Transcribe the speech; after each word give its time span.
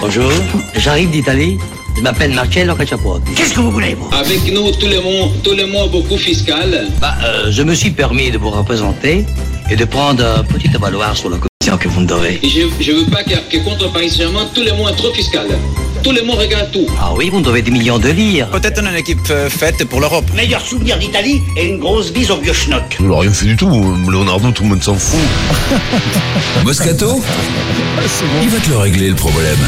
Bonjour, 0.00 0.30
j'arrive 0.76 1.10
d'Italie. 1.10 1.58
Je 1.96 2.02
m'appelle 2.02 2.32
Marcello 2.32 2.74
Caciapotti. 2.76 3.32
Qu'est-ce 3.34 3.54
que 3.54 3.60
vous 3.60 3.72
voulez, 3.72 3.94
vous? 3.94 4.08
Avec 4.14 4.52
nous, 4.52 4.70
tous 4.72 4.86
les 4.86 5.00
mois, 5.00 5.28
tous 5.42 5.52
les 5.54 5.66
mois 5.66 5.88
beaucoup 5.88 6.16
fiscal. 6.16 6.86
Bah, 7.00 7.14
euh, 7.24 7.50
je 7.50 7.62
me 7.62 7.74
suis 7.74 7.90
permis 7.90 8.30
de 8.30 8.38
vous 8.38 8.50
représenter 8.50 9.24
et 9.68 9.74
de 9.76 9.84
prendre 9.84 10.24
un 10.24 10.44
petit 10.44 10.70
avaloir 10.74 11.16
sur 11.16 11.28
la 11.30 11.38
commission 11.38 11.76
que 11.76 11.88
vous 11.88 12.00
me 12.02 12.06
devez. 12.06 12.38
Je 12.44 12.92
ne 12.92 12.98
veux 13.00 13.10
pas 13.10 13.24
que, 13.24 13.34
que 13.50 13.58
contre 13.64 13.90
Paris 13.92 14.10
Saint-Germain, 14.10 14.46
tous 14.54 14.62
les 14.62 14.72
mois 14.72 14.92
trop 14.92 15.12
fiscal. 15.12 15.46
Tous 16.02 16.12
les 16.12 16.22
mois 16.22 16.36
regarde 16.36 16.70
tout. 16.72 16.86
Ah 17.00 17.12
oui, 17.16 17.28
vous 17.30 17.40
devez 17.40 17.62
des 17.62 17.70
millions 17.70 17.98
de 17.98 18.08
lire. 18.08 18.48
Peut-être 18.50 18.80
une 18.82 18.94
équipe 18.94 19.18
euh, 19.30 19.48
faite 19.50 19.84
pour 19.84 20.00
l'Europe. 20.00 20.24
Meilleur 20.34 20.60
souvenir 20.60 20.98
d'Italie 20.98 21.42
et 21.56 21.66
une 21.66 21.78
grosse 21.78 22.12
bise 22.12 22.30
au 22.30 22.36
vieux 22.36 22.52
schnock. 22.52 22.96
Il 23.00 23.08
n'a 23.08 23.18
rien 23.18 23.32
fait 23.32 23.46
du 23.46 23.56
tout. 23.56 23.68
Leonardo, 24.08 24.50
tout 24.52 24.62
le 24.62 24.68
monde 24.70 24.82
s'en 24.82 24.94
fout. 24.94 25.18
Moscato 26.64 27.22
Il 28.42 28.48
va 28.48 28.58
te 28.58 28.70
le 28.70 28.76
régler 28.78 29.08
le 29.08 29.14
problème. 29.16 29.58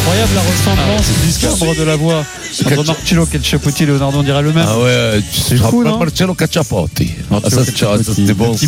Incroyable 0.00 0.32
la 0.34 0.40
ressemblance 0.40 1.06
du 1.22 1.32
timbre 1.32 1.74
de 1.78 1.84
la 1.84 1.96
voix 1.96 2.24
Marcello 2.62 3.26
Leonardo, 3.86 4.18
on 4.18 4.22
dirait 4.22 4.42
le 4.42 4.52
même. 4.52 4.64
Ah 4.68 4.78
ouais, 4.78 5.20
C'est 5.32 5.56
fou, 5.70 5.82
non 5.90 5.98
Marcello. 7.30 7.46
Ah, 7.46 7.50
ça, 7.50 8.04
c'était 8.14 8.34
bon, 8.34 8.54
ça. 8.56 8.66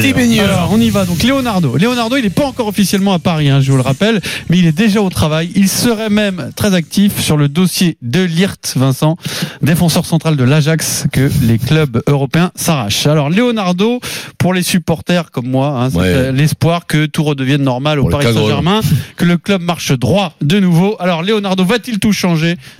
petit 0.00 0.12
baigneur. 0.12 0.68
On 0.72 0.80
y 0.80 0.90
va. 0.90 1.04
Donc, 1.04 1.22
Leonardo. 1.22 1.76
Leonardo, 1.76 2.16
il 2.16 2.22
n'est 2.22 2.30
pas 2.30 2.46
encore 2.46 2.66
officiellement 2.68 3.12
à 3.12 3.18
Paris, 3.18 3.48
hein, 3.50 3.60
je 3.60 3.70
vous 3.70 3.76
le 3.76 3.82
rappelle, 3.82 4.20
mais 4.48 4.58
il 4.58 4.66
est 4.66 4.72
déjà 4.72 5.00
au 5.02 5.10
travail. 5.10 5.50
Il 5.54 5.68
serait 5.68 6.10
même 6.10 6.50
très 6.56 6.74
actif 6.74 7.20
sur 7.20 7.36
le 7.36 7.48
dossier 7.48 7.96
de 8.02 8.22
Lirt, 8.22 8.74
Vincent, 8.76 9.16
défenseur 9.62 10.04
central 10.06 10.36
de 10.36 10.44
l'Ajax, 10.44 11.04
que 11.12 11.30
les 11.42 11.58
clubs 11.58 12.02
européens 12.06 12.50
s'arrachent. 12.54 13.06
Alors, 13.06 13.30
Leonardo, 13.30 14.00
pour 14.38 14.54
les 14.54 14.62
supporters 14.62 15.30
comme 15.30 15.48
moi, 15.48 15.68
hein, 15.84 15.88
Ouais. 15.94 16.32
l'espoir 16.32 16.86
que 16.86 17.06
tout 17.06 17.24
redevienne 17.24 17.62
normal 17.62 17.98
au 17.98 18.08
Paris. 18.08 18.26
Saint-Germain, 18.32 18.80
que 19.16 19.24
le 19.24 19.36
club 19.38 19.62
marche 19.62 19.92
droit 19.92 20.34
de 20.42 20.60
nouveau. 20.60 20.96
Alors, 21.00 21.22
Leonardo, 21.22 21.64
va-t-il 21.64 21.98
tout 21.98 22.12
changer 22.12 22.56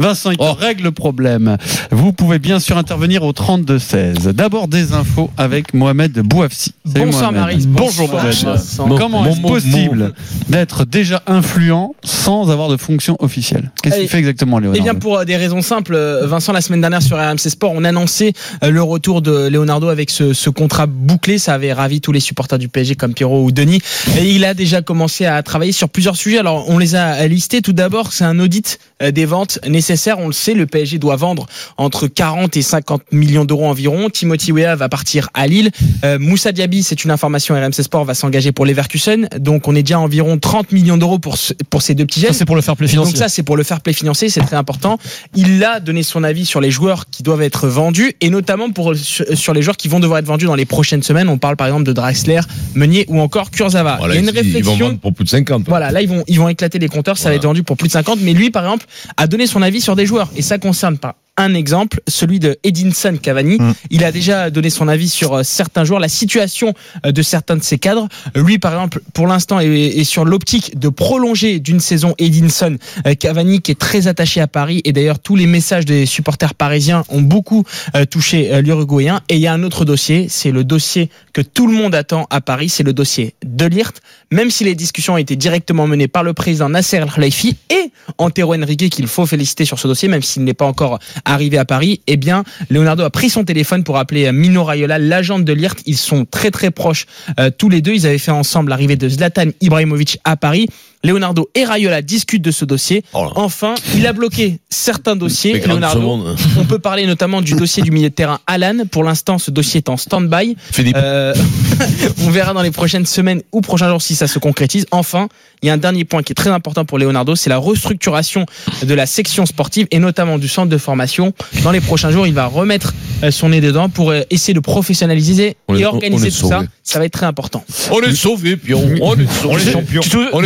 Vincent, 0.00 0.30
il 0.30 0.38
te 0.38 0.42
Oh. 0.42 0.52
règle 0.58 0.84
le 0.84 0.92
problème. 0.92 1.56
Vous 1.90 2.12
pouvez 2.12 2.38
bien 2.38 2.58
sûr 2.58 2.78
intervenir 2.78 3.22
au 3.22 3.32
32-16. 3.32 4.28
D'abord 4.32 4.66
des 4.66 4.92
infos 4.94 5.30
avec 5.36 5.74
Mohamed 5.74 6.18
Bouafsi. 6.20 6.72
Bonsoir 6.86 7.32
Mohamed. 7.32 7.40
Marie. 7.58 7.66
Bonjour 7.68 8.08
Bonsoir, 8.08 8.24
Mohamed. 8.24 8.88
Bon, 8.88 8.98
Comment 8.98 9.26
est-ce 9.26 9.40
possible 9.42 10.14
d'être 10.48 10.84
déjà 10.86 11.22
influent 11.26 11.94
sans 12.02 12.50
avoir 12.50 12.68
de 12.70 12.78
fonction 12.78 13.16
officielle? 13.20 13.70
Qu'est-ce 13.82 13.96
qu'il 13.96 14.04
Eh, 14.04 14.08
fait 14.08 14.18
exactement 14.18 14.58
Eh 14.58 14.62
Leonardo 14.62 14.82
bien, 14.82 14.94
pour 14.94 15.18
euh, 15.18 15.24
des 15.24 15.36
raisons 15.36 15.60
simples, 15.60 15.94
euh, 15.94 16.26
Vincent, 16.26 16.52
la 16.52 16.62
semaine 16.62 16.80
dernière 16.80 17.02
sur 17.02 17.18
RMC 17.18 17.50
Sport, 17.50 17.72
on 17.74 17.84
annonçait 17.84 18.32
euh, 18.64 18.70
le 18.70 18.82
retour 18.82 19.20
de 19.20 19.48
Leonardo 19.48 19.88
avec 19.88 20.08
ce, 20.10 20.32
ce 20.32 20.48
contrat 20.48 20.86
bouclé. 20.86 21.38
Ça 21.38 21.52
avait 21.54 21.74
ravi 21.74 22.00
tous 22.00 22.12
les 22.12 22.20
supporters 22.20 22.58
du 22.58 22.68
PSG 22.68 22.94
comme 22.94 23.12
Pierrot 23.12 23.44
ou 23.44 23.52
Denis. 23.52 23.82
Et 24.18 24.30
il 24.30 24.46
a 24.46 24.54
déjà 24.54 24.80
commencé 24.80 25.26
à 25.26 25.42
travailler 25.42 25.72
sur 25.72 25.90
plusieurs 25.90 26.16
sujets. 26.16 26.38
Alors, 26.38 26.64
on 26.70 26.78
les 26.78 26.94
a 26.94 27.26
listés. 27.28 27.60
Tout 27.60 27.74
d'abord, 27.74 28.12
c'est 28.14 28.24
un 28.24 28.38
audit 28.40 28.78
des 29.12 29.24
ventes 29.26 29.58
nécessaires. 29.68 29.89
On 30.18 30.26
le 30.26 30.32
sait, 30.32 30.54
le 30.54 30.66
PSG 30.66 30.98
doit 30.98 31.16
vendre 31.16 31.46
entre 31.76 32.06
40 32.06 32.56
et 32.56 32.62
50 32.62 33.02
millions 33.12 33.44
d'euros 33.44 33.66
environ. 33.66 34.08
Timothy 34.10 34.52
Weah 34.52 34.76
va 34.76 34.88
partir 34.88 35.28
à 35.34 35.46
Lille. 35.46 35.70
Euh, 36.04 36.18
Moussa 36.18 36.52
Diaby, 36.52 36.82
c'est 36.82 37.04
une 37.04 37.10
information 37.10 37.54
RMC 37.54 37.82
Sport, 37.82 38.04
va 38.04 38.14
s'engager 38.14 38.52
pour 38.52 38.66
Leverkusen. 38.66 39.28
Donc, 39.38 39.68
on 39.68 39.74
est 39.74 39.82
déjà 39.82 39.96
à 39.96 39.98
environ 40.00 40.38
30 40.38 40.72
millions 40.72 40.96
d'euros 40.96 41.18
pour, 41.18 41.36
ce- 41.36 41.52
pour 41.70 41.82
ces 41.82 41.94
deux 41.94 42.06
petits 42.06 42.20
jeunes. 42.20 42.32
Ça, 42.32 42.38
c'est 42.38 42.44
pour 42.44 42.56
le 42.56 42.62
fair 42.62 42.76
play 42.76 42.86
financier. 42.88 43.12
Donc 43.12 43.18
ça, 43.18 43.28
c'est 43.28 43.42
pour 43.42 43.56
le 43.56 43.62
fair 43.62 43.80
play 43.80 43.92
financier, 43.92 44.28
c'est 44.28 44.40
très 44.40 44.56
important. 44.56 44.98
Il 45.34 45.62
a 45.64 45.80
donné 45.80 46.02
son 46.02 46.22
avis 46.24 46.44
sur 46.46 46.60
les 46.60 46.70
joueurs 46.70 47.06
qui 47.10 47.22
doivent 47.22 47.42
être 47.42 47.68
vendus 47.68 48.12
et 48.20 48.30
notamment 48.30 48.70
pour 48.70 48.94
sur, 48.96 49.54
les 49.54 49.62
joueurs 49.62 49.76
qui 49.76 49.88
vont 49.88 50.00
devoir 50.00 50.18
être 50.20 50.26
vendus 50.26 50.46
dans 50.46 50.54
les 50.54 50.64
prochaines 50.66 51.02
semaines. 51.02 51.28
On 51.28 51.38
parle 51.38 51.56
par 51.56 51.66
exemple 51.66 51.84
de 51.84 51.92
Draxler, 51.92 52.40
Meunier 52.74 53.04
ou 53.08 53.20
encore 53.20 53.50
Kurzawa. 53.50 53.96
Voilà, 53.98 54.14
Il 54.14 54.16
y 54.16 54.18
a 54.18 54.30
une 54.30 54.36
ils- 54.36 54.38
Ils 54.38 54.52
vont 54.64 54.70
réflexion. 54.70 54.86
vendre 54.88 54.98
pour 55.00 55.14
plus 55.14 55.24
de 55.24 55.28
50. 55.30 55.64
Voilà, 55.68 55.90
là 55.90 56.02
ils 56.02 56.08
vont 56.08 56.24
ils 56.28 56.38
vont 56.38 56.48
éclater 56.48 56.78
les 56.78 56.88
compteurs, 56.88 57.18
ça 57.18 57.28
va 57.30 57.34
être 57.34 57.42
vendu 57.44 57.62
pour 57.62 57.76
plus 57.76 57.88
de 57.88 57.92
50. 57.92 58.18
Mais 58.22 58.32
lui, 58.32 58.50
par 58.50 58.64
exemple, 58.64 58.86
a 59.16 59.26
donné 59.26 59.46
son 59.46 59.62
avis 59.62 59.79
sur 59.80 59.96
des 59.96 60.06
joueurs. 60.06 60.30
Et 60.36 60.42
ça 60.42 60.58
concerne 60.58 60.98
pas 60.98 61.16
un 61.40 61.54
exemple, 61.54 62.00
celui 62.08 62.38
de 62.38 62.58
Edinson 62.64 63.16
Cavani. 63.20 63.58
Il 63.90 64.04
a 64.04 64.12
déjà 64.12 64.50
donné 64.50 64.70
son 64.70 64.88
avis 64.88 65.08
sur 65.08 65.34
euh, 65.34 65.42
certains 65.42 65.84
joueurs, 65.84 66.00
la 66.00 66.08
situation 66.08 66.74
euh, 67.06 67.12
de 67.12 67.22
certains 67.22 67.56
de 67.56 67.62
ses 67.62 67.78
cadres. 67.78 68.08
Lui, 68.34 68.58
par 68.58 68.72
exemple, 68.72 69.00
pour 69.14 69.26
l'instant, 69.26 69.60
est, 69.60 70.04
sur 70.04 70.24
l'optique 70.24 70.78
de 70.78 70.88
prolonger 70.88 71.60
d'une 71.60 71.80
saison 71.80 72.14
Edinson 72.18 72.76
euh, 73.06 73.14
Cavani, 73.14 73.60
qui 73.60 73.72
est 73.72 73.78
très 73.78 74.08
attaché 74.08 74.40
à 74.40 74.46
Paris. 74.46 74.80
Et 74.84 74.92
d'ailleurs, 74.92 75.18
tous 75.18 75.36
les 75.36 75.46
messages 75.46 75.84
des 75.84 76.06
supporters 76.06 76.54
parisiens 76.54 77.04
ont 77.08 77.22
beaucoup 77.22 77.64
touché 78.10 78.62
l'Uruguayen. 78.62 79.20
Et 79.28 79.36
il 79.36 79.40
y 79.40 79.46
a 79.46 79.52
un 79.52 79.62
autre 79.62 79.84
dossier, 79.84 80.26
c'est 80.28 80.50
le 80.50 80.64
dossier 80.64 81.10
que 81.32 81.40
tout 81.40 81.66
le 81.66 81.74
monde 81.74 81.94
attend 81.94 82.26
à 82.30 82.40
Paris, 82.40 82.68
c'est 82.68 82.82
le 82.82 82.92
dossier 82.92 83.34
de 83.44 83.66
Lirt. 83.66 83.92
Même 84.30 84.50
si 84.50 84.64
les 84.64 84.74
discussions 84.74 85.14
ont 85.14 85.18
été 85.18 85.36
directement 85.36 85.86
menées 85.86 86.08
par 86.08 86.22
le 86.22 86.32
président 86.32 86.68
Nasser 86.68 86.98
Al-Khelaifi 86.98 87.56
et 87.70 87.90
Antero 88.18 88.54
Henrique, 88.54 88.90
qu'il 88.90 89.06
faut 89.06 89.26
féliciter 89.26 89.64
sur 89.64 89.78
ce 89.78 89.88
dossier, 89.88 90.08
même 90.08 90.22
s'il 90.22 90.44
n'est 90.44 90.54
pas 90.54 90.66
encore 90.66 90.98
arrivé 91.30 91.58
à 91.58 91.64
Paris, 91.64 92.00
eh 92.06 92.16
bien, 92.16 92.44
Leonardo 92.68 93.04
a 93.04 93.10
pris 93.10 93.30
son 93.30 93.44
téléphone 93.44 93.84
pour 93.84 93.96
appeler 93.96 94.26
euh, 94.26 94.32
Mino 94.32 94.64
Raiola, 94.64 94.98
l'agent 94.98 95.38
de 95.38 95.52
Lirt. 95.52 95.78
Ils 95.86 95.96
sont 95.96 96.24
très 96.24 96.50
très 96.50 96.70
proches 96.70 97.06
euh, 97.38 97.50
tous 97.56 97.68
les 97.68 97.80
deux. 97.80 97.92
Ils 97.92 98.06
avaient 98.06 98.18
fait 98.18 98.30
ensemble 98.30 98.70
l'arrivée 98.70 98.96
de 98.96 99.08
Zlatan 99.08 99.50
Ibrahimovic 99.60 100.18
à 100.24 100.36
Paris. 100.36 100.68
Leonardo 101.02 101.48
et 101.54 101.64
Raiola 101.64 102.02
discutent 102.02 102.42
de 102.42 102.50
ce 102.50 102.64
dossier. 102.64 103.02
Oh. 103.14 103.26
Enfin, 103.36 103.74
il 103.94 104.06
a 104.06 104.12
bloqué 104.12 104.58
certains 104.68 105.16
dossiers. 105.16 105.54
Leonardo, 105.60 106.18
on 106.58 106.64
peut 106.64 106.78
parler 106.78 107.06
notamment 107.06 107.40
du 107.40 107.54
dossier 107.54 107.82
du 107.82 107.90
milieu 107.90 108.10
de 108.10 108.14
terrain 108.14 108.38
Alan. 108.46 108.84
Pour 108.90 109.04
l'instant, 109.04 109.38
ce 109.38 109.50
dossier 109.50 109.78
est 109.78 109.88
en 109.88 109.96
stand-by. 109.96 110.56
Philippe. 110.72 110.96
Euh, 110.98 111.34
on 112.26 112.30
verra 112.30 112.52
dans 112.52 112.62
les 112.62 112.70
prochaines 112.70 113.06
semaines 113.06 113.40
ou 113.52 113.60
prochains 113.62 113.88
jours 113.88 114.02
si 114.02 114.14
ça 114.14 114.26
se 114.26 114.38
concrétise. 114.38 114.86
Enfin, 114.90 115.28
il 115.62 115.66
y 115.66 115.70
a 115.70 115.72
un 115.72 115.78
dernier 115.78 116.04
point 116.04 116.22
qui 116.22 116.32
est 116.32 116.34
très 116.34 116.50
important 116.50 116.84
pour 116.84 116.98
Leonardo, 116.98 117.34
c'est 117.36 117.50
la 117.50 117.58
restructuration 117.58 118.44
de 118.82 118.94
la 118.94 119.06
section 119.06 119.46
sportive 119.46 119.86
et 119.90 119.98
notamment 119.98 120.38
du 120.38 120.48
centre 120.48 120.68
de 120.68 120.78
formation. 120.78 121.32
Dans 121.62 121.70
les 121.72 121.80
prochains 121.80 122.10
jours, 122.10 122.26
il 122.26 122.34
va 122.34 122.46
remettre 122.46 122.94
euh, 123.22 123.30
son 123.30 123.50
nez 123.50 123.60
dedans 123.60 123.88
pour 123.88 124.10
euh, 124.10 124.22
essayer 124.30 124.54
de 124.54 124.60
professionnaliser 124.60 125.56
On 125.68 125.76
est- 125.76 125.80
et 125.80 125.86
on- 125.86 125.90
on 125.90 125.94
organiser 125.94 126.30
tout 126.30 126.48
ça. 126.48 126.62
Ça 126.82 126.98
va 126.98 127.04
être 127.04 127.12
très 127.12 127.26
important. 127.26 127.64
On 127.92 128.00
est 128.00 128.14
sauvés, 128.14 128.56
Pion. 128.56 128.82
On 129.00 129.14
est 129.14 129.26
On 129.44 129.56
est 129.58 129.72
champion. 129.72 130.00
On 130.32 130.42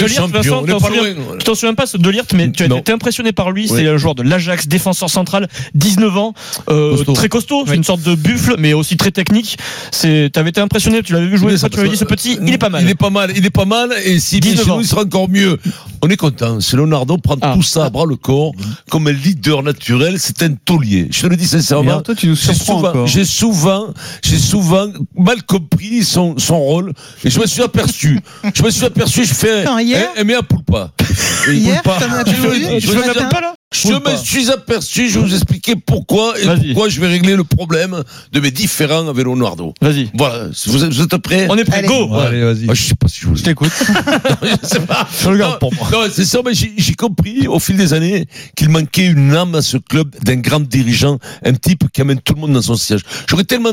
Tu 1.39 1.45
t'en 1.45 1.55
souviens 1.55 1.75
pas 1.75 1.85
de 1.95 2.11
Lirt, 2.11 2.27
mais 2.35 2.51
tu 2.51 2.63
as 2.65 2.77
été 2.77 2.93
impressionné 2.93 3.33
par 3.33 3.51
lui. 3.51 3.69
Oui. 3.71 3.77
C'est 3.77 3.89
un 3.89 3.97
joueur 3.97 4.15
de 4.15 4.23
l'Ajax, 4.23 4.67
défenseur 4.69 5.11
central, 5.11 5.49
19 5.75 6.17
ans, 6.17 6.35
euh, 6.69 6.97
Costaud. 6.97 7.13
très 7.13 7.29
costaud, 7.29 7.65
c'est 7.67 7.77
une 7.77 7.85
sorte 7.85 8.03
de 8.03 8.15
buffle, 8.15 8.57
mais 8.59 8.73
aussi 8.73 8.97
très 8.97 9.11
technique. 9.11 9.59
C'est, 9.91 10.31
t'avais 10.33 10.51
été 10.51 10.61
impressionné, 10.61 11.03
tu 11.03 11.13
l'avais 11.13 11.27
vu 11.27 11.39
jouer, 11.39 11.57
ça, 11.57 11.69
tu 11.69 11.77
m'avais 11.77 11.89
dit 11.89 11.97
ce 11.97 12.05
petit, 12.05 12.39
il 12.43 12.53
est 12.53 12.59
pas 12.59 12.69
mal. 12.69 12.83
Il 12.83 12.91
est 12.91 12.95
pas 12.95 13.11
mal, 13.11 13.33
il 13.37 13.45
est 13.45 13.51
pas 13.51 13.65
mal, 13.65 13.93
et 14.05 14.19
si 14.21 14.41
bien 14.41 14.51
19 14.53 14.65
chez 14.67 14.71
ans. 14.73 14.77
nous, 14.77 14.83
il 14.83 14.87
sera 14.89 15.03
encore 15.03 15.29
mieux. 15.29 15.59
On 16.03 16.09
est 16.09 16.17
content. 16.17 16.61
C'est 16.61 16.77
Leonardo 16.77 17.17
prend 17.19 17.37
Ah. 17.41 17.53
tout 17.55 17.63
ça 17.63 17.87
à 17.87 17.91
bras 17.91 18.05
le 18.07 18.17
corps, 18.17 18.53
comme 18.91 19.07
un 19.07 19.13
leader 19.13 19.63
naturel, 19.63 20.19
c'est 20.19 20.43
un 20.43 20.53
taulier. 20.55 21.09
Je 21.11 21.23
te 21.23 21.27
le 21.27 21.37
dis 21.37 21.47
sincèrement. 21.47 21.91
alors, 21.91 22.03
toi, 22.03 22.15
tu 22.15 22.29
nous 22.29 22.37
J'ai 22.37 22.53
surprends 22.55 22.77
souvent, 22.79 22.89
encore. 22.91 23.07
j'ai 23.07 23.25
souvent, 23.25 23.87
j'ai 24.23 24.39
souvent 24.39 24.87
mal 25.17 25.43
compris 25.45 26.05
son, 26.05 26.37
son 26.39 26.59
rôle, 26.59 26.93
et 27.25 27.31
je 27.31 27.39
me 27.41 27.47
suis 27.47 27.63
aperçu. 27.63 28.21
je 28.55 28.63
me 28.63 28.71
suis 28.71 28.85
aperçu, 28.85 29.25
je 29.25 29.35
fais 29.35 29.61
Attends, 29.63 29.79
hier 29.79 30.09
un, 30.17 30.21
un 30.21 30.25
mea 30.37 30.43
culpa. 30.43 30.93
Hier, 31.49 31.83
Culpa. 31.83 31.99
t'en 32.01 32.13
as 32.13 32.19
Je 32.21 32.25
pas 32.25 32.33
je 32.35 32.41
me 32.43 32.49
veux 32.49 32.81
dis- 32.81 33.19
même 33.19 33.29
pas 33.29 33.41
là 33.41 33.55
je 33.73 33.89
me 33.89 34.17
suis 34.17 34.51
aperçu, 34.53 35.11
je 35.11 35.19
vais 35.19 35.27
vous 35.27 35.35
expliquer 35.35 35.75
pourquoi 35.75 36.35
et 36.41 36.45
pourquoi 36.47 36.89
je 36.89 37.01
vais 37.01 37.09
régler 37.09 37.35
le 37.35 37.43
problème 37.43 38.05
de 38.33 38.41
mes 38.41 38.53
différends 38.53 39.09
avec 39.09 39.25
Leonardo. 39.25 39.75
Vas-y. 39.83 40.11
Voilà, 40.15 40.45
vous 40.67 40.85
êtes, 40.85 40.93
vous 40.93 41.03
êtes 41.03 41.17
prêts 41.19 41.49
On 41.51 41.57
est 41.59 41.65
prêt, 41.65 41.79
Allez. 41.79 41.89
go! 41.89 42.07
Ouais. 42.09 42.27
Allez, 42.27 42.45
vas-y. 42.45 42.67
Ah, 42.69 42.75
je 42.75 42.83
sais 42.83 42.95
pas 42.95 43.09
si 43.09 43.21
je 43.23 43.27
vous 43.27 43.35
Je 43.37 43.43
t'écoute. 43.43 43.73
je 44.43 44.67
sais 44.69 44.79
pas. 44.81 45.09
Je 45.21 45.29
le 45.29 45.39
garde 45.39 45.55
Non, 45.55 45.59
pour 45.59 45.75
moi. 45.75 45.89
Non, 45.91 45.99
c'est 46.11 46.25
ça, 46.25 46.39
mais 46.47 46.55
j'ai 46.55 46.73
j'ai 46.77 46.95
compris 46.95 47.49
au 47.49 47.59
fil 47.59 47.77
des 47.77 47.93
années 47.93 48.27
qu'il 48.57 48.69
manquait 48.69 49.07
une 49.07 49.35
âme 49.35 49.57
à 49.57 49.63
ce 49.63 49.77
club 49.77 50.15
d'un 50.23 50.37
grand 50.37 50.61
dirigeant, 50.61 51.19
un 51.45 51.53
type 51.55 51.91
qui 51.93 52.01
amène 52.01 52.21
tout 52.21 52.35
le 52.35 52.43
monde 52.43 52.53
dans 52.53 52.63
son 52.63 52.77
siège. 52.77 53.01
J'aurais 53.29 53.45
tellement 53.45 53.73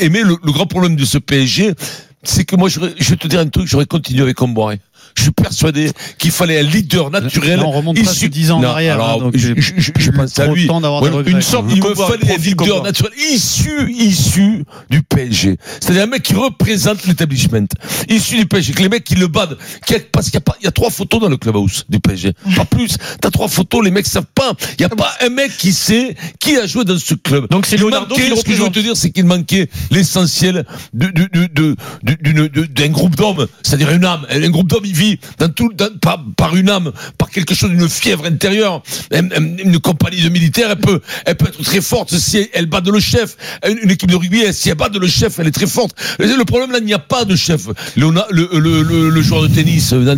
aimé 0.00 0.22
le, 0.24 0.36
le 0.42 0.52
grand 0.52 0.66
problème 0.66 0.96
de 0.96 1.04
ce 1.04 1.18
PSG, 1.18 1.74
c'est 2.24 2.44
que 2.44 2.56
moi, 2.56 2.68
je 2.70 2.80
vais 2.80 3.16
te 3.16 3.26
dire 3.28 3.40
un 3.40 3.48
truc, 3.48 3.66
j'aurais 3.66 3.86
continué 3.86 4.22
avec 4.22 4.36
Comboiré. 4.36 4.80
Je 5.16 5.22
suis 5.22 5.30
persuadé 5.32 5.90
qu'il 6.18 6.30
fallait 6.30 6.58
un 6.58 6.62
leader 6.62 7.10
naturel. 7.10 7.58
Là, 7.58 7.66
on 7.66 7.70
remonte 7.70 7.96
issu- 7.96 8.04
presque 8.04 8.26
10 8.28 8.50
ans 8.50 8.58
en 8.58 8.60
Non, 8.62 8.68
arrière, 8.70 8.94
alors, 8.94 9.10
hein, 9.10 9.18
donc 9.18 9.36
je, 9.36 9.48
j'ai 9.48 9.54
je- 9.60 9.72
je- 9.76 9.82
je 9.82 9.90
plus 9.92 10.12
pense 10.12 10.38
à 10.38 10.46
lui. 10.46 10.66
regrets, 10.68 11.30
une 11.30 11.42
sorte, 11.42 11.66
il 11.70 11.82
me 11.82 11.94
fallait 11.94 12.32
un 12.34 12.36
leader 12.38 12.82
naturel 12.82 13.12
issu, 13.30 13.92
issu 13.92 14.64
du 14.90 15.02
PSG. 15.02 15.56
C'est-à-dire 15.80 16.02
un 16.04 16.06
mec 16.06 16.22
qui 16.22 16.34
représente 16.34 17.04
l'établissement. 17.06 17.66
Issu 18.08 18.36
du 18.38 18.46
PSG. 18.46 18.72
Que 18.72 18.82
les 18.82 18.88
mecs 18.88 19.04
qui 19.04 19.14
le 19.14 19.26
battent. 19.28 19.56
Qui 19.86 19.94
a- 19.94 19.98
parce 20.10 20.26
qu'il 20.26 20.34
y 20.34 20.38
a 20.38 20.40
pas, 20.40 20.56
il 20.60 20.64
y 20.64 20.68
a 20.68 20.72
trois 20.72 20.90
photos 20.90 21.20
dans 21.20 21.28
le 21.28 21.36
clubhouse 21.36 21.84
du 21.88 22.00
PSG. 22.00 22.32
Pas 22.56 22.64
plus. 22.64 22.96
T'as 23.20 23.30
trois 23.30 23.48
photos, 23.48 23.84
les 23.84 23.90
mecs 23.90 24.06
savent 24.06 24.24
pas. 24.34 24.52
Il 24.78 24.82
y 24.82 24.84
a 24.84 24.88
pas 24.88 25.12
un 25.20 25.28
mec 25.28 25.56
qui 25.56 25.72
sait 25.72 26.14
qui 26.40 26.56
a 26.56 26.66
joué 26.66 26.84
dans 26.84 26.98
ce 26.98 27.14
club. 27.14 27.48
Donc 27.50 27.66
c'est 27.66 27.76
Leonardo 27.76 28.14
manquait, 28.14 28.30
qui 28.30 28.36
Ce 28.38 28.44
que 28.44 28.52
je 28.54 28.62
veux 28.62 28.70
te 28.70 28.80
dire, 28.80 28.96
c'est 28.96 29.10
qu'il 29.10 29.24
manquait 29.26 29.68
l'essentiel 29.90 30.64
d'un 30.94 32.88
groupe 32.88 33.16
d'hommes. 33.16 33.46
C'est-à-dire 33.62 33.90
une 33.90 34.04
âme. 34.04 34.26
Un 34.30 34.50
groupe 34.50 34.68
d'hommes, 34.68 34.84
dans 35.38 35.48
tout, 35.48 35.70
dans- 35.74 35.96
par, 36.00 36.22
par 36.36 36.56
une 36.56 36.68
âme, 36.70 36.92
par 37.18 37.30
quelque 37.30 37.54
chose, 37.54 37.70
une 37.72 37.88
fièvre 37.88 38.24
intérieure. 38.26 38.82
Une, 39.12 39.30
une- 39.36 39.60
une 39.70 39.78
compagnie 39.80 40.22
de 40.22 40.28
militaires, 40.28 40.68
elle 40.70 40.76
peut, 40.78 41.00
elle 41.26 41.36
peut 41.36 41.48
être 41.48 41.62
très 41.62 41.80
forte 41.80 42.14
si 42.16 42.48
elle 42.52 42.66
bat 42.66 42.80
de 42.80 42.90
le 42.90 43.00
chef. 43.00 43.36
Une, 43.68 43.78
une 43.84 43.90
équipe 43.90 44.10
de 44.10 44.16
rugby, 44.16 44.42
elle- 44.46 44.54
si 44.54 44.68
elle 44.70 44.76
bat 44.76 44.88
de 44.88 44.98
le 44.98 45.06
chef, 45.08 45.38
elle 45.38 45.46
est 45.48 45.50
très 45.52 45.66
forte. 45.66 45.94
Le 46.18 46.44
problème 46.44 46.72
là, 46.72 46.78
il 46.80 46.84
n'y 46.84 46.94
a 46.94 46.98
pas 46.98 47.24
de 47.24 47.36
chef. 47.36 47.62
Léona- 47.96 48.26
le, 48.30 48.48
le, 48.52 48.82
le, 48.82 49.08
le 49.10 49.22
joueur 49.22 49.42
de 49.42 49.48
tennis, 49.48 49.92
euh, 49.92 50.16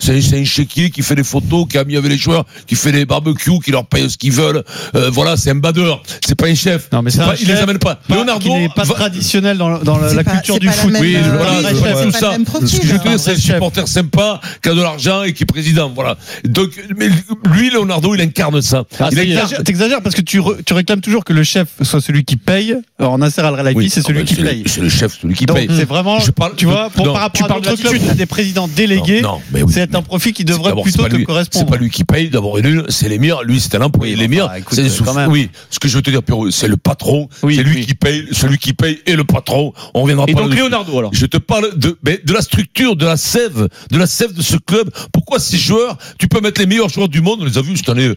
c'est 0.00 0.38
un 0.38 0.44
chéquier 0.44 0.90
qui 0.90 1.02
fait 1.02 1.14
des 1.14 1.24
photos, 1.24 1.66
qui 1.70 1.78
a 1.78 1.84
mis 1.84 1.96
avec 1.96 2.10
les 2.10 2.18
joueurs, 2.18 2.44
qui 2.66 2.74
fait 2.74 2.92
des 2.92 3.04
barbecues, 3.06 3.58
qui 3.64 3.70
leur 3.70 3.86
paye 3.86 4.08
ce 4.10 4.16
qu'ils 4.16 4.32
veulent. 4.32 4.62
Euh, 4.94 5.10
voilà, 5.10 5.36
c'est 5.36 5.50
un 5.50 5.54
badeur. 5.56 6.02
C'est 6.26 6.34
pas 6.34 6.46
un 6.46 6.54
chef. 6.54 6.88
Non, 6.92 7.02
mais 7.02 7.10
C'est 7.10 7.18
c'est 7.18 7.24
pas- 7.24 7.32
un 7.32 7.36
il 7.40 7.46
les 7.48 7.54
amène 7.54 7.78
pas. 7.78 7.96
Pas- 7.96 8.14
Leonardo 8.14 8.48
n'est 8.54 8.68
pas 8.68 8.84
va- 8.84 8.94
traditionnel 8.94 9.58
dans, 9.58 9.78
dans 9.78 9.98
la, 9.98 10.08
C'est 10.10 10.14
la 10.16 10.24
pas- 10.24 10.32
culture 10.32 10.58
du 10.58 10.68
foot. 10.68 10.90
même, 10.92 11.02
Oui, 11.02 11.16
euh, 11.16 11.20
voilà, 11.36 11.70
tout 11.72 11.80
pas 12.12 12.18
ça. 12.18 12.36
Ce 12.66 12.76
que 12.80 12.86
je 12.86 12.92
veux 12.92 12.98
dire, 12.98 13.18
c'est 13.20 13.32
un 13.32 13.36
Chef. 13.38 13.58
Supporter 13.68 13.88
sympa, 13.88 14.40
qui 14.62 14.68
a 14.68 14.74
de 14.74 14.80
l'argent 14.82 15.22
et 15.22 15.32
qui 15.32 15.44
est 15.44 15.46
président. 15.46 15.90
Voilà. 15.94 16.16
Donc, 16.44 16.70
mais 16.96 17.08
lui, 17.52 17.70
Leonardo, 17.70 18.14
il 18.14 18.20
incarne 18.20 18.60
ça. 18.62 18.84
Ah, 18.98 19.08
il 19.10 19.16
T'exagères 19.16 19.44
incarne. 19.46 19.64
t'exagères 19.64 20.02
parce 20.02 20.14
que 20.14 20.20
tu, 20.22 20.40
re- 20.40 20.62
tu 20.64 20.72
réclames 20.72 21.00
toujours 21.00 21.24
que 21.24 21.32
le 21.32 21.42
chef 21.42 21.68
soit 21.82 22.00
celui 22.00 22.24
qui 22.24 22.36
paye. 22.36 22.74
Alors 22.98 23.18
Nasser 23.18 23.40
Al 23.42 23.56
Khelaifi, 23.56 23.76
Oui, 23.76 23.90
c'est 23.90 24.02
celui 24.02 24.20
ah, 24.20 24.24
qui 24.24 24.34
paye. 24.36 24.62
C'est 24.66 24.80
le 24.80 24.88
chef, 24.88 25.18
celui 25.20 25.34
qui 25.34 25.46
Donc 25.46 25.56
paye. 25.56 25.68
c'est 25.76 25.84
vraiment, 25.84 26.18
Je 26.20 26.30
parle 26.30 26.54
tu 26.56 26.64
vois, 26.66 26.90
pour, 26.90 27.06
non, 27.06 27.12
par 27.12 27.22
rapport 27.22 27.50
à 27.50 27.60
d'autres 27.60 27.76
clubs, 27.76 28.16
des 28.16 28.26
présidents 28.26 28.68
délégués. 28.68 29.20
Non, 29.20 29.32
non, 29.32 29.40
mais 29.52 29.62
oui. 29.62 29.72
C'est 29.74 29.94
un 29.94 30.02
profil 30.02 30.32
qui 30.32 30.44
devrait 30.44 30.72
c'est 30.76 30.82
plutôt 30.82 31.04
te 31.04 31.10
lui- 31.12 31.18
C'est 31.20 31.24
correspondre. 31.26 31.66
pas 31.70 31.76
lui 31.76 31.90
qui 31.90 32.04
paye, 32.04 32.28
d'abord 32.30 32.58
et 32.58 32.62
l'une, 32.62 32.84
c'est 32.88 33.08
l'émir. 33.08 33.42
Lui, 33.42 33.60
c'est 33.60 33.74
un 33.74 33.82
employé. 33.82 34.14
Oui, 34.14 34.20
l'émir, 34.20 34.46
enfin, 34.46 34.62
c'est 34.70 34.82
euh, 34.84 34.88
sous-. 34.88 35.04
Oui, 35.28 35.50
ce 35.70 35.78
que 35.78 35.88
je 35.88 35.96
veux 35.96 36.02
te 36.02 36.10
dire, 36.10 36.22
Pierrot, 36.22 36.50
c'est 36.50 36.68
le 36.68 36.76
patron. 36.76 37.28
C'est 37.40 37.62
lui 37.62 37.84
qui 37.86 37.94
paye, 37.94 38.24
celui 38.32 38.58
qui 38.58 38.72
paye 38.72 38.98
et 39.06 39.16
le 39.16 39.24
patron. 39.24 39.72
On 39.94 40.02
reviendra 40.02 40.24
Et 40.28 40.32
pas 40.32 40.40
donc 40.40 40.50
là-dessus. 40.50 40.62
Leonardo 40.64 40.98
alors? 40.98 41.10
Je 41.14 41.26
te 41.26 41.36
parle 41.38 41.76
de, 41.78 41.96
de 42.02 42.32
la 42.32 42.40
structure, 42.42 42.96
de 42.96 43.06
la 43.06 43.16
sève, 43.16 43.57
de 43.58 43.98
la 43.98 44.06
sève 44.06 44.32
de 44.32 44.42
ce 44.42 44.56
club. 44.56 44.90
Pourquoi 45.12 45.38
ces 45.38 45.58
joueurs, 45.58 45.96
tu 46.18 46.28
peux 46.28 46.40
mettre 46.40 46.60
les 46.60 46.66
meilleurs 46.66 46.88
joueurs 46.88 47.08
du 47.08 47.20
monde, 47.20 47.40
on 47.42 47.44
les 47.44 47.58
a 47.58 47.62
vus 47.62 47.76
cette 47.76 47.88
année. 47.88 48.14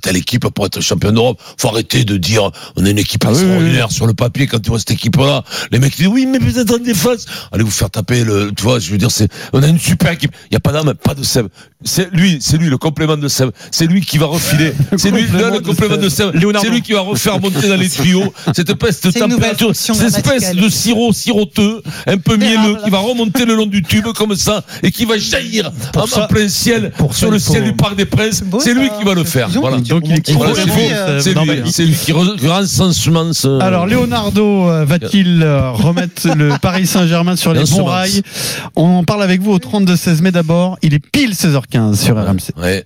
T'as 0.00 0.12
l'équipe 0.12 0.46
pour 0.48 0.66
être 0.66 0.80
champion 0.80 1.12
d'Europe. 1.12 1.40
Faut 1.58 1.68
arrêter 1.68 2.04
de 2.04 2.16
dire, 2.16 2.50
on 2.76 2.84
a 2.84 2.90
une 2.90 2.98
équipe 2.98 3.24
Ah 3.26 3.30
oui, 3.30 3.38
extraordinaire 3.38 3.90
sur 3.90 4.06
le 4.06 4.14
papier 4.14 4.46
quand 4.46 4.60
tu 4.60 4.70
vois 4.70 4.78
cette 4.78 4.92
équipe-là. 4.92 5.44
Les 5.70 5.78
mecs 5.78 5.96
disent, 5.96 6.06
oui, 6.08 6.26
mais 6.26 6.38
vous 6.38 6.58
êtes 6.58 6.70
en 6.70 6.78
défense. 6.78 7.26
Allez 7.52 7.64
vous 7.64 7.70
faire 7.70 7.90
taper 7.90 8.24
le, 8.24 8.52
tu 8.56 8.62
vois, 8.62 8.78
je 8.78 8.90
veux 8.90 8.98
dire, 8.98 9.10
c'est, 9.10 9.28
on 9.52 9.62
a 9.62 9.66
une 9.68 9.78
super 9.78 10.12
équipe. 10.12 10.32
Il 10.50 10.54
y 10.54 10.56
a 10.56 10.60
pas 10.60 10.72
d'âme, 10.72 10.94
pas 10.94 11.14
de 11.14 11.22
sève. 11.22 11.48
C'est 11.84 12.10
lui, 12.12 12.38
c'est 12.40 12.56
lui 12.56 12.68
le 12.70 12.78
complément 12.78 13.16
de 13.16 13.28
sève. 13.28 13.50
C'est 13.70 13.86
lui 13.86 14.00
qui 14.00 14.16
va 14.18 14.26
refiler. 14.26 14.72
C'est 14.96 15.10
lui, 15.10 15.26
là, 15.26 15.50
le 15.50 15.60
complément 15.60 15.96
de. 15.96 16.08
Leonardo. 16.38 16.66
C'est 16.66 16.72
lui 16.72 16.80
qui 16.82 16.92
va 16.92 17.00
refaire 17.00 17.40
monter 17.40 17.68
dans 17.68 17.76
les 17.76 17.90
tuyaux 17.90 18.32
cette 18.54 18.70
espèce 18.70 19.00
de 19.02 19.10
température, 19.10 19.74
cette 19.74 20.00
espèce 20.00 20.54
de 20.54 20.68
sirop 20.68 21.12
siroteux, 21.12 21.82
un 22.06 22.16
peu 22.16 22.36
mielleux, 22.36 22.78
qui 22.84 22.90
va 22.90 22.98
remonter 22.98 23.44
le 23.44 23.54
long 23.54 23.66
du 23.66 23.82
tube 23.82 24.06
comme 24.14 24.34
ça 24.34 24.64
et 24.82 24.90
qui 24.90 25.04
va 25.04 25.18
jaillir 25.18 25.72
en, 25.94 26.00
en 26.00 26.06
ça- 26.06 26.26
plein 26.26 26.48
ciel 26.48 26.92
pour 26.96 27.14
sur 27.14 27.28
ça, 27.28 27.32
le 27.32 27.38
ciel 27.38 27.64
du 27.64 27.72
Parc 27.74 27.96
des 27.96 28.06
Princes. 28.06 28.42
C'est 28.60 28.74
lui 28.74 28.88
qui 28.98 29.04
va 29.04 29.14
le 29.14 29.24
Cette 29.24 29.32
faire. 29.48 29.60
Voilà. 29.60 29.76
tu- 29.78 29.88
Donc 29.90 30.02
il 30.06 30.12
est 30.14 30.30
Voilà, 30.32 30.50
complètement, 30.52 30.74
c'est 30.74 30.80
lui. 30.80 30.92
euh, 30.94 31.20
qui 31.20 32.12
sens. 32.66 33.44
euh, 33.44 33.58
Alors 33.60 33.86
Leonardo 33.86 34.68
euh, 34.70 34.84
va-t-il 34.84 35.42
euh, 35.42 35.70
remettre 35.72 36.28
le 36.36 36.52
Paris 36.60 36.86
Saint-Germain 36.86 37.36
sur 37.36 37.52
les 37.52 37.64
bons 37.64 37.84
rails? 37.84 38.22
On 38.76 38.98
en 38.98 39.04
parle 39.04 39.22
avec 39.22 39.40
vous 39.40 39.52
au 39.52 39.58
32 39.58 39.96
16 39.96 40.22
mai 40.22 40.30
d'abord. 40.32 40.78
Il 40.82 40.94
est 40.94 40.98
pile 41.00 41.32
16h15 41.32 41.96
sur 41.96 42.16
RMC. 42.16 42.52
Ouais. 42.60 42.84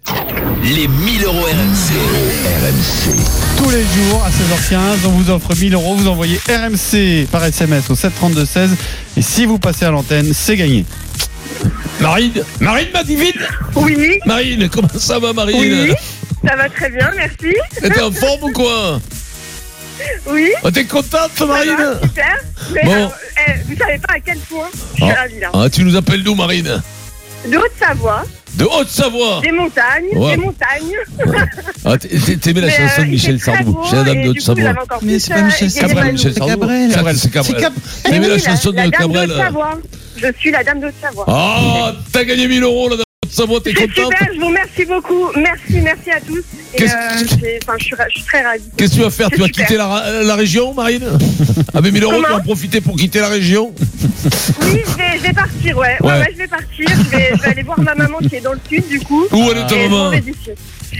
Les 0.64 0.88
1000 0.88 1.24
euros 1.24 1.36
RMC. 1.38 1.94
RMC. 2.62 3.16
Tous 3.56 3.70
les 3.70 3.82
jours 3.82 4.24
à 4.24 4.30
16h15, 4.30 5.06
on 5.06 5.10
vous 5.10 5.30
offre 5.30 5.54
1000 5.54 5.74
euros. 5.74 5.94
Vous 5.94 6.08
envoyez 6.08 6.38
RMC 6.48 7.26
par 7.30 7.44
SMS 7.44 7.90
au 7.90 7.94
732 7.94 8.44
16 8.44 8.70
et 9.16 9.22
si 9.22 9.44
vous 9.46 9.58
passez 9.58 9.84
à 9.84 9.90
l'antenne, 9.90 10.30
c'est 10.32 10.56
gagné. 10.56 10.84
Marine, 12.00 12.30
Marine, 12.60 12.86
ma 12.94 13.02
divine. 13.02 13.32
Oui, 13.74 14.18
Marine, 14.26 14.68
comment 14.68 14.88
ça 14.96 15.18
va, 15.18 15.32
Marine? 15.32 15.56
Oui, 15.58 15.92
ça 16.48 16.56
va 16.56 16.68
très 16.68 16.90
bien, 16.90 17.10
merci. 17.16 17.54
T'es 17.80 18.00
en 18.00 18.10
forme 18.12 18.44
ou 18.44 18.52
quoi? 18.52 19.00
Oui, 20.26 20.50
Oh, 20.62 20.70
T'es 20.70 20.84
contente, 20.84 21.30
ça 21.36 21.44
Marine? 21.46 21.74
va, 21.76 22.00
super. 22.02 22.36
Mais 22.72 22.84
Bon. 22.84 22.92
alors, 22.92 23.12
eh, 23.48 23.52
vous 23.68 23.76
savez 23.76 23.98
pas 23.98 24.14
à 24.14 24.20
quel 24.20 24.38
point 24.38 24.68
je 24.72 25.02
suis 25.02 25.10
Ah. 25.12 25.20
ravie 25.22 25.40
là. 25.40 25.50
Ah, 25.52 25.68
tu 25.70 25.82
nous 25.84 25.96
appelles 25.96 26.22
d'où, 26.22 26.34
Marine? 26.36 26.80
De 27.48 27.56
Haute-Savoie, 27.56 28.24
De 28.54 28.64
Haute-Savoie. 28.64 29.40
des 29.42 29.52
montagnes, 29.52 30.06
Ouais. 30.14 30.36
des 30.36 30.42
montagnes. 30.42 30.94
Ah, 31.84 31.96
t'es- 31.98 32.08
t'es- 32.08 32.36
T'aimais 32.36 32.60
la 32.62 32.70
chanson 32.70 33.00
euh, 33.00 33.04
de 33.04 33.10
Michel 33.10 33.40
Sardou. 33.40 33.78
J'ai 33.90 33.96
la 33.96 34.04
dame 34.04 34.22
de 34.22 34.28
Haute-Savoie. 34.30 34.74
Mais 35.02 35.18
c'est 35.18 35.34
pas 35.34 35.42
Michel 35.42 35.70
Sardou, 35.70 36.16
c'est 36.16 36.32
Sardou. 36.38 36.46
Cabrel. 36.60 36.92
Cabrel, 36.92 37.16
c'est 37.18 37.30
Cabrel. 37.32 37.70
T'aimais 38.04 38.28
la 38.28 38.38
chanson 38.38 38.70
de 38.70 38.90
Cabrel. 38.90 39.32
Je 40.16 40.26
suis 40.38 40.50
la 40.50 40.64
dame 40.64 40.80
d'Haute-Savoie. 40.80 41.24
Ah, 41.28 41.92
t'as 42.12 42.24
gagné 42.24 42.48
1000 42.48 42.62
euros, 42.62 42.88
la 42.88 42.96
dame 42.96 43.04
de 43.28 43.42
Haute-Savoie, 43.42 43.60
t'es 43.60 43.72
contente 43.74 44.12
super, 44.12 44.28
je 44.34 44.40
vous 44.40 44.46
remercie 44.46 44.84
beaucoup. 44.84 45.26
Merci, 45.36 45.80
merci 45.82 46.10
à 46.10 46.20
tous. 46.20 46.38
Et 46.74 46.76
Qu'est-ce 46.78 46.94
euh, 46.94 47.20
que- 47.22 47.28
c'est- 47.40 47.58
enfin, 47.62 47.74
je, 47.78 47.84
suis, 47.84 47.94
ra- 47.94 48.04
je 48.08 48.14
suis 48.16 48.24
très 48.24 48.42
ravie. 48.42 48.62
Qu'est-ce 48.76 48.90
que 48.92 48.96
tu 48.96 49.02
vas 49.02 49.10
faire? 49.10 49.30
Tu 49.30 49.36
vas 49.38 49.46
super. 49.46 49.66
quitter 49.66 49.76
la, 49.78 49.86
ra- 49.86 50.10
la 50.22 50.34
région, 50.36 50.74
Marine? 50.74 51.04
Avec 51.74 51.92
1000 51.92 52.02
euros, 52.04 52.22
tu 52.22 52.30
vas 52.30 52.36
en 52.36 52.40
profiter 52.40 52.80
pour 52.80 52.96
quitter 52.96 53.20
la 53.20 53.28
région? 53.28 53.72
Oui, 54.62 54.82
je 54.86 54.96
vais, 54.96 55.18
je 55.18 55.22
vais 55.22 55.32
partir, 55.32 55.78
ouais. 55.78 55.96
Ouais, 56.00 56.06
Ouais. 56.10 56.18
ouais, 56.20 56.28
je 56.32 56.38
vais 56.38 56.46
partir. 56.48 56.86
Je 56.88 57.10
vais, 57.16 57.30
je 57.36 57.42
vais 57.42 57.48
aller 57.48 57.62
voir 57.62 57.80
ma 57.80 57.94
maman 57.94 58.18
qui 58.18 58.36
est 58.36 58.40
dans 58.40 58.52
le 58.52 58.60
sud, 58.68 58.86
du 58.88 59.00
coup. 59.00 59.26
Où 59.30 59.50
elle 59.50 59.58
est 59.58 59.66
ta 59.66 59.76
Et 59.76 59.84
je 59.84 59.88
maman? 59.88 60.04
m'en 60.04 60.10
vais 60.10 60.20
d'ici. 60.20 60.50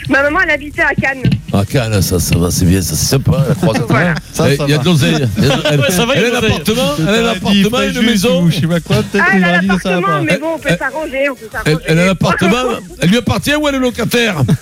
Ma 0.08 0.22
maman, 0.22 0.38
elle 0.44 0.50
habitait 0.50 0.82
à 0.82 0.94
Cannes. 0.94 1.22
Ah, 1.52 1.62
Cannes, 1.70 2.00
ça, 2.02 2.18
ça 2.18 2.36
va, 2.38 2.50
c'est 2.50 2.64
bien, 2.64 2.80
ça, 2.82 2.94
c'est 2.94 3.06
sympa. 3.06 3.44
la 3.48 3.54
croisade. 3.54 3.84
Voilà. 3.88 4.14
Ça, 4.32 4.44
ça 4.56 4.64
Il 4.66 4.70
y 4.70 4.74
a 4.74 4.78
de 4.78 4.84
l'oseille. 4.84 5.26
Il 5.38 5.44
y 5.44 5.50
a 5.50 5.56
de- 5.56 5.62
Elle 5.70 5.80
Ouais, 5.80 5.90
ça 5.90 6.06
va, 6.06 6.12
a 6.12 6.16
elle 6.16 6.24
a 6.34 6.38
un 6.38 6.42
appartement, 6.42 6.82
elle 6.98 7.08
a 7.08 7.12
un 7.12 7.32
appartement, 7.32 7.80
une 8.00 8.02
maison. 8.06 8.42
ou 8.42 8.50
je 8.50 8.60
sais 8.60 8.66
pas 8.66 8.80
quoi, 8.80 8.96
peut-être 9.02 9.24
Ah, 9.26 9.30
qu'il 9.32 9.38
elle 9.42 9.44
a 9.44 9.62
l'appartement, 9.62 10.00
pas. 10.02 10.20
mais 10.22 10.38
bon, 10.38 10.46
on 10.54 10.58
peut 10.58 10.68
Elle- 10.70 10.78
s'arranger, 10.78 11.28
on 11.30 11.34
peut 11.34 11.40
Elle, 11.44 11.50
s'arranger. 11.72 11.84
elle 11.88 11.98
a 11.98 12.04
un 12.04 12.08
appartement, 12.10 12.56
elle 13.02 13.08
lui 13.10 13.16
appartient 13.18 13.54
ou 13.54 13.68
elle 13.68 13.74
est 13.74 13.78
locataire 13.78 14.42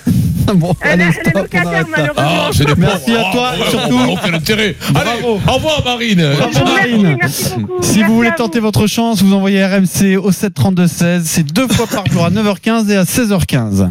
Bon, 0.54 0.76
Elle, 0.80 0.90
allez, 1.00 1.04
est- 1.10 1.20
elle 1.24 1.28
est 1.32 1.34
locataire, 1.42 1.86
malheureusement. 1.90 2.14
Ah, 2.46 2.50
c'est 2.52 2.76
Merci 2.78 3.16
à 3.16 3.32
toi, 3.32 3.50
Ah, 3.50 3.56
et 3.56 3.58
bravo, 3.58 3.70
surtout- 3.78 3.96
bravo, 3.96 4.18
quel 4.24 4.34
intérêt. 4.36 4.76
Allez, 4.94 5.04
Bravo. 5.20 5.40
au 5.44 5.52
revoir, 5.54 5.82
Marine. 5.84 6.22
Vous 6.22 6.44
remercie, 6.44 6.62
Marine. 6.62 7.16
merci 7.20 7.44
beaucoup. 7.58 7.82
Si 7.82 7.88
Merci 7.98 8.02
vous 8.04 8.14
voulez 8.14 8.30
tenter 8.36 8.60
votre 8.60 8.86
chance, 8.86 9.22
vous 9.22 9.32
envoyez 9.34 9.64
RMC 9.64 10.16
au 10.16 10.30
732 10.30 10.86
16. 10.86 11.22
C'est 11.26 11.42
deux 11.52 11.66
fois 11.66 11.86
par 11.88 12.06
jour 12.06 12.24
à 12.24 12.30
9h15 12.30 12.88
et 12.90 12.96
à 12.96 13.02
16h15. 13.04 13.90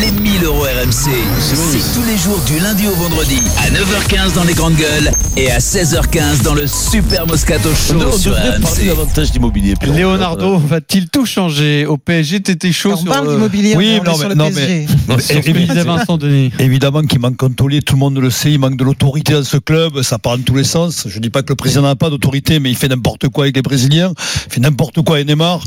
Les 0.00 0.10
1000 0.10 0.44
euros 0.44 0.62
RMC, 0.62 1.10
c'est 1.38 1.94
tous 1.94 2.06
les 2.06 2.16
jours 2.16 2.40
du 2.46 2.58
lundi 2.58 2.86
au 2.86 2.94
vendredi 2.94 3.36
à 3.58 3.68
9h15 3.70 4.34
dans 4.34 4.44
les 4.44 4.54
grandes 4.54 4.74
gueules 4.76 5.10
et 5.36 5.50
à 5.50 5.58
16h15 5.58 6.42
dans 6.42 6.54
le 6.54 6.66
Super 6.66 7.26
Moscato 7.26 7.68
On 7.70 7.74
Show 7.74 7.98
devrait 7.98 8.18
sur 8.18 8.32
RMC. 8.34 8.86
davantage 8.86 9.32
d'immobilier. 9.32 9.74
Leonardo 9.86 10.56
va-t-il 10.58 11.08
tout 11.10 11.26
changer 11.26 11.84
au 11.84 11.98
PSG 11.98 12.40
T'étais 12.40 12.72
chaud 12.72 12.92
On 12.92 12.96
sur 12.96 13.06
parle 13.12 13.28
euh, 13.28 13.34
d'immobilier, 13.34 13.74
oui, 13.76 13.98
on 14.00 14.02
est 14.02 14.06
non, 14.06 14.14
sur 14.14 14.28
mais- 14.28 14.34
le 14.34 15.84
non, 15.84 15.96
Vincent 15.96 16.16
Denis. 16.16 16.50
Évidemment 16.58 17.02
qu'il 17.02 17.18
manque 17.18 17.42
un 17.42 17.50
taulier, 17.50 17.82
tout 17.82 17.94
le 17.94 18.00
monde 18.00 18.18
le 18.18 18.30
sait, 18.30 18.52
il 18.52 18.58
manque 18.58 18.76
de 18.78 18.84
l'autorité 18.84 19.34
dans 19.34 19.44
ce 19.44 19.58
club, 19.58 20.00
ça 20.02 20.18
part 20.18 20.38
dans 20.38 20.44
tous 20.44 20.56
les 20.56 20.64
sens. 20.64 21.04
Je 21.06 21.18
dis 21.18 21.30
pas 21.30 21.42
que 21.42 21.50
le 21.50 21.56
président 21.56 21.82
n'a 21.82 21.96
pas 21.96 22.08
d'autorité, 22.08 22.60
mais 22.60 22.70
il 22.70 22.76
fait 22.76 22.88
n'importe 22.88 23.28
quoi 23.28 23.44
avec 23.44 23.56
les 23.56 23.62
Brésiliens, 23.62 24.12
il 24.46 24.52
fait 24.54 24.60
n'importe 24.60 25.02
quoi 25.02 25.16
avec 25.16 25.28
Neymar. 25.28 25.62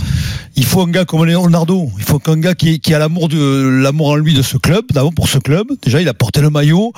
Il 0.56 0.66
faut 0.66 0.82
un 0.82 0.88
gars 0.90 1.06
comme 1.06 1.26
Leonardo, 1.26 1.92
il 1.98 2.04
faut 2.04 2.18
qu'un 2.20 2.38
gars 2.38 2.56
qui, 2.56 2.80
qui 2.80 2.94
a 2.94 3.00
l'amour 3.00 3.28
de 3.30 3.82
l'amour 3.84 4.15
en 4.16 4.18
lui 4.18 4.34
de 4.34 4.42
ce 4.42 4.58
club, 4.58 4.86
d'abord 4.94 5.14
pour 5.14 5.28
ce 5.30 5.38
club. 5.38 5.68
Déjà, 5.84 6.02
il 6.02 6.08
a 6.10 6.14
porté 6.14 6.42
le 6.42 6.50
maillot, 6.50 6.94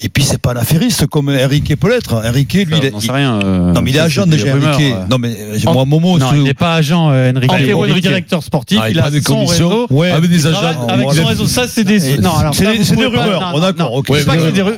et 0.00 0.08
puis 0.08 0.24
c'est 0.24 0.38
pas 0.40 0.52
un 0.52 0.56
affairiste 0.56 1.06
comme 1.06 1.28
Enrique 1.28 1.74
peut 1.78 1.88
l'être. 1.90 2.14
Enrique, 2.14 2.54
lui, 2.54 2.66
il 2.76 2.84
est, 2.84 2.92
rien. 3.12 3.40
euh, 3.42 3.72
non 3.72 3.80
mais 3.82 3.90
il 3.90 3.96
est 3.96 3.98
ça, 4.00 4.04
agent 4.04 4.26
déjà, 4.26 4.52
rumeurs, 4.54 4.74
Enrique. 4.76 4.92
euh. 4.94 5.04
Non 5.10 5.18
mais 5.18 5.36
euh, 5.38 5.58
En- 5.66 5.72
moi, 5.74 5.84
Momo, 5.84 6.18
Non, 6.18 6.26
il 6.34 6.42
n'est 6.44 6.54
pas 6.54 6.74
agent, 6.74 7.10
euh, 7.10 7.32
Enrique. 7.32 7.50
Enrique, 7.50 7.66
Il 7.66 7.70
est 7.70 7.74
Enrique. 7.74 8.02
directeur 8.02 8.42
sportif. 8.42 8.78
Ah, 8.82 8.88
il 8.90 8.96
il 8.96 9.00
a 9.00 9.10
des 9.10 9.20
son 9.20 9.34
commissions. 9.34 9.68
réseau. 9.68 9.86
Ouais, 9.90 10.10
avec 10.10 10.30
des 10.30 10.46
agents. 10.46 10.86
avec 10.88 11.12
son 11.12 11.24
réseau. 11.24 11.46
Ça, 11.46 11.66
c'est 11.68 11.84
des. 11.84 12.18
Non, 12.18 12.36
alors 12.36 12.54
c'est 12.54 12.64
des- 12.66 12.78
vous 12.78 12.84
c'est 12.84 12.96
des 12.96 13.04
pouvez 13.04 13.16
pas- 13.16 13.22
rumeurs. 13.24 13.60
d'accord, 13.60 14.02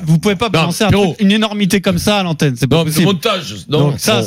Vous 0.04 0.18
pouvez 0.18 0.36
pas 0.36 0.48
balancer 0.48 0.84
une 1.20 1.32
énormité 1.32 1.80
comme 1.80 1.98
ça 1.98 2.18
à 2.18 2.22
l'antenne. 2.22 2.54
C'est 2.58 2.66
pas 2.66 2.84
possible. 2.84 3.04
montage. 3.06 3.54
Donc 3.68 3.94
ça, 3.98 4.22